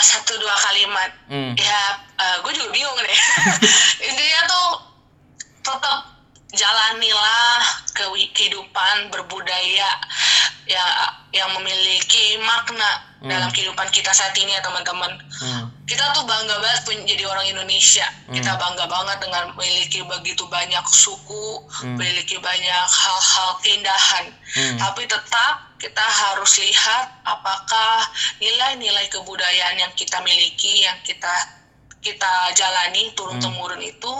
Eh, 0.00 0.06
satu 0.08 0.32
dua 0.40 0.56
kalimat 0.56 1.12
Hmm. 1.28 1.52
ya 1.60 1.80
gue 2.40 2.52
juga 2.56 2.72
bingung 2.72 2.96
deh 2.96 3.20
intinya 4.08 4.40
tuh 4.48 4.68
tetap 5.60 6.19
jalanilah 6.54 7.62
kehidupan 8.34 9.12
berbudaya 9.12 9.90
ya 10.66 10.84
yang 11.30 11.50
memiliki 11.58 12.38
makna 12.42 13.10
dalam 13.20 13.52
kehidupan 13.52 13.84
kita 13.92 14.08
saat 14.16 14.32
ini 14.38 14.56
ya 14.56 14.62
teman-teman. 14.64 15.12
Hmm. 15.40 15.68
kita 15.84 16.06
tuh 16.14 16.22
bangga 16.22 16.56
banget 16.62 16.80
pun 16.86 16.96
jadi 17.02 17.26
orang 17.26 17.46
Indonesia. 17.50 18.06
Kita 18.30 18.54
bangga 18.56 18.86
banget 18.86 19.18
dengan 19.20 19.50
memiliki 19.58 20.00
begitu 20.06 20.46
banyak 20.46 20.84
suku 20.86 21.66
memiliki 21.82 22.38
banyak 22.38 22.86
hal-hal 22.86 23.50
keindahan. 23.60 24.26
Tapi 24.78 25.02
tetap 25.10 25.54
kita 25.82 26.04
harus 26.04 26.52
lihat 26.62 27.10
apakah 27.26 28.06
nilai-nilai 28.38 29.10
kebudayaan 29.10 29.82
yang 29.82 29.92
kita 29.98 30.22
miliki 30.22 30.86
yang 30.86 30.96
kita 31.02 31.59
kita 32.00 32.32
jalani 32.56 33.12
turun 33.12 33.36
temurun 33.36 33.80
itu 33.80 34.12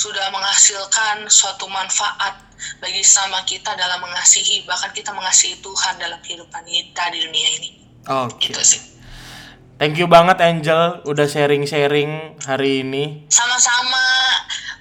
sudah 0.00 0.32
menghasilkan 0.32 1.28
suatu 1.28 1.68
manfaat 1.68 2.40
bagi 2.80 3.04
sama 3.04 3.44
kita 3.44 3.76
dalam 3.76 4.00
mengasihi 4.02 4.64
bahkan 4.66 4.90
kita 4.96 5.12
mengasihi 5.12 5.60
Tuhan 5.60 5.94
dalam 6.00 6.18
kehidupan 6.24 6.64
kita 6.64 7.04
di 7.12 7.18
dunia 7.22 7.48
ini. 7.60 7.70
Oke. 8.08 8.50
Itu 8.50 8.64
sih. 8.64 8.80
Thank 9.78 9.94
you 10.00 10.10
banget 10.10 10.42
Angel 10.42 11.06
udah 11.06 11.26
sharing-sharing 11.30 12.34
hari 12.42 12.82
ini. 12.82 13.28
sama-sama. 13.30 14.02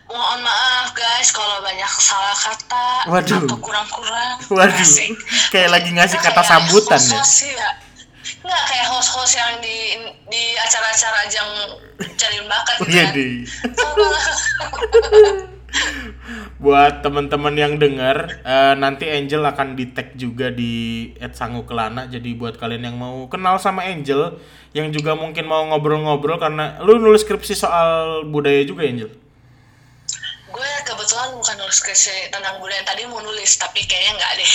Mohon 0.08 0.40
maaf 0.40 0.96
guys 0.96 1.36
kalau 1.36 1.60
banyak 1.60 1.92
salah 2.00 2.32
kata 2.32 3.12
Waduh. 3.12 3.44
atau 3.44 3.60
kurang-kurang. 3.60 4.40
Waduh, 4.48 4.80
Asik. 4.80 5.12
kayak 5.52 5.68
lagi 5.68 5.92
ngasih 5.92 6.16
kata 6.24 6.42
sambutan 6.48 6.96
ya. 6.96 7.20
ya 7.20 7.70
nggak 8.46 8.64
kayak 8.70 8.88
host-host 8.90 9.38
yang 9.38 9.60
di 9.60 9.78
di 10.30 10.42
acara-acara 10.58 11.18
ajang 11.26 11.50
cari 12.18 12.38
bakat 12.46 12.76
gitu 12.82 12.92
Iya 12.94 13.04
kan 13.04 13.16
deh. 13.16 13.34
Buat 16.58 17.06
teman-teman 17.06 17.54
yang 17.54 17.78
dengar, 17.78 18.42
eh, 18.42 18.74
nanti 18.76 19.06
Angel 19.08 19.46
akan 19.46 19.78
di 19.78 19.94
tag 19.94 20.18
juga 20.18 20.50
di 20.50 21.06
@sangukelana. 21.22 22.10
Jadi 22.10 22.34
buat 22.34 22.58
kalian 22.58 22.90
yang 22.90 22.98
mau 22.98 23.30
kenal 23.30 23.62
sama 23.62 23.86
Angel, 23.86 24.42
yang 24.74 24.90
juga 24.90 25.14
mungkin 25.14 25.46
mau 25.46 25.62
ngobrol-ngobrol 25.70 26.42
karena 26.42 26.82
lu 26.82 26.98
nulis 26.98 27.22
skripsi 27.22 27.54
soal 27.54 28.26
budaya 28.26 28.66
juga 28.66 28.90
Angel. 28.90 29.12
Gue 30.58 30.72
kebetulan 30.84 31.30
bukan 31.32 31.56
nulis 31.56 31.78
skripsi 31.78 32.34
tentang 32.34 32.58
budaya 32.58 32.82
tadi 32.82 33.06
mau 33.06 33.22
nulis 33.22 33.54
tapi 33.56 33.86
kayaknya 33.86 34.18
nggak 34.18 34.32
deh. 34.36 34.52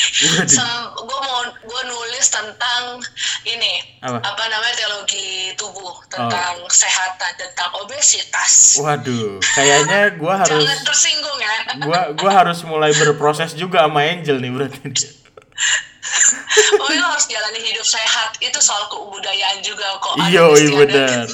Sem- 0.50 0.90
gue 1.06 1.18
mau 1.22 1.40
gue 1.46 1.82
nulis 1.86 2.26
tentang 2.26 2.98
ini 3.44 4.02
Apa? 4.02 4.18
namanya 4.44 4.74
teologi 4.74 5.54
tubuh 5.54 5.94
tentang 6.10 6.58
kesehatan 6.66 7.30
tentang 7.36 7.70
obesitas 7.78 8.78
Waduh, 8.78 9.38
kayaknya 9.54 10.18
gua 10.18 10.38
harus 10.42 10.50
jangan 10.58 10.78
tersinggung 10.82 11.38
ya 11.38 11.54
gua 11.86 12.00
gua 12.14 12.30
harus 12.34 12.58
mulai 12.62 12.90
berproses 12.92 13.54
juga 13.54 13.86
sama 13.86 14.02
Angel 14.02 14.38
nih 14.38 14.50
berarti. 14.50 14.90
lo 16.82 17.06
harus 17.08 17.24
jalani 17.24 17.62
hidup 17.62 17.86
sehat 17.86 18.36
itu 18.38 18.58
soal 18.58 18.84
kebudayaan 18.86 19.62
juga 19.62 19.86
kok 19.98 20.14
Iya, 20.20 20.44
iya 20.52 20.70
benar. 20.76 21.26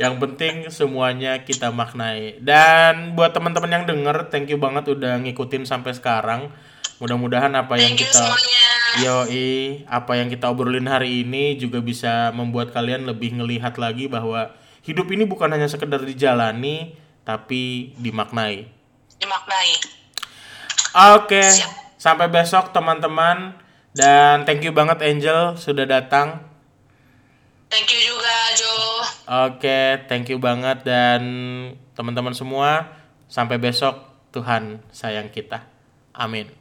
Yang 0.00 0.14
penting 0.16 0.54
semuanya 0.72 1.44
kita 1.44 1.68
maknai. 1.68 2.40
Dan 2.40 3.12
buat 3.12 3.36
teman-teman 3.36 3.68
yang 3.68 3.84
denger, 3.84 4.32
thank 4.32 4.48
you 4.48 4.56
banget 4.56 4.88
udah 4.88 5.20
ngikutin 5.20 5.68
sampai 5.68 5.92
sekarang. 5.92 6.48
Mudah-mudahan 7.04 7.52
apa 7.52 7.76
yang 7.76 7.92
kita 7.96 8.32
Yoi, 9.04 9.84
apa 9.86 10.16
yang 10.16 10.32
kita 10.32 10.48
obrolin 10.48 10.88
hari 10.88 11.22
ini 11.22 11.54
juga 11.60 11.84
bisa 11.84 12.32
membuat 12.32 12.72
kalian 12.72 13.04
lebih 13.04 13.36
ngelihat 13.38 13.76
lagi 13.76 14.08
bahwa 14.08 14.56
hidup 14.82 15.06
ini 15.12 15.28
bukan 15.28 15.52
hanya 15.52 15.68
sekedar 15.68 16.02
dijalani, 16.02 16.96
tapi 17.22 17.94
dimaknai. 18.00 18.66
dimaknai 19.20 19.72
Oke, 21.14 21.44
Siap. 21.44 22.00
sampai 22.00 22.26
besok 22.26 22.74
teman-teman. 22.74 23.54
Dan 23.94 24.42
thank 24.42 24.64
you 24.64 24.74
banget 24.74 25.04
Angel 25.04 25.54
sudah 25.54 25.86
datang. 25.86 26.49
Thank 27.70 27.88
you 27.88 28.00
juga 28.02 28.36
Jo 28.58 28.74
Oke, 29.30 30.10
thank 30.10 30.26
you 30.26 30.42
banget 30.42 30.82
dan 30.82 31.22
teman-teman 31.94 32.34
semua 32.34 32.98
sampai 33.30 33.62
besok 33.62 33.94
Tuhan 34.34 34.82
sayang 34.90 35.30
kita. 35.30 35.62
Amin. 36.10 36.59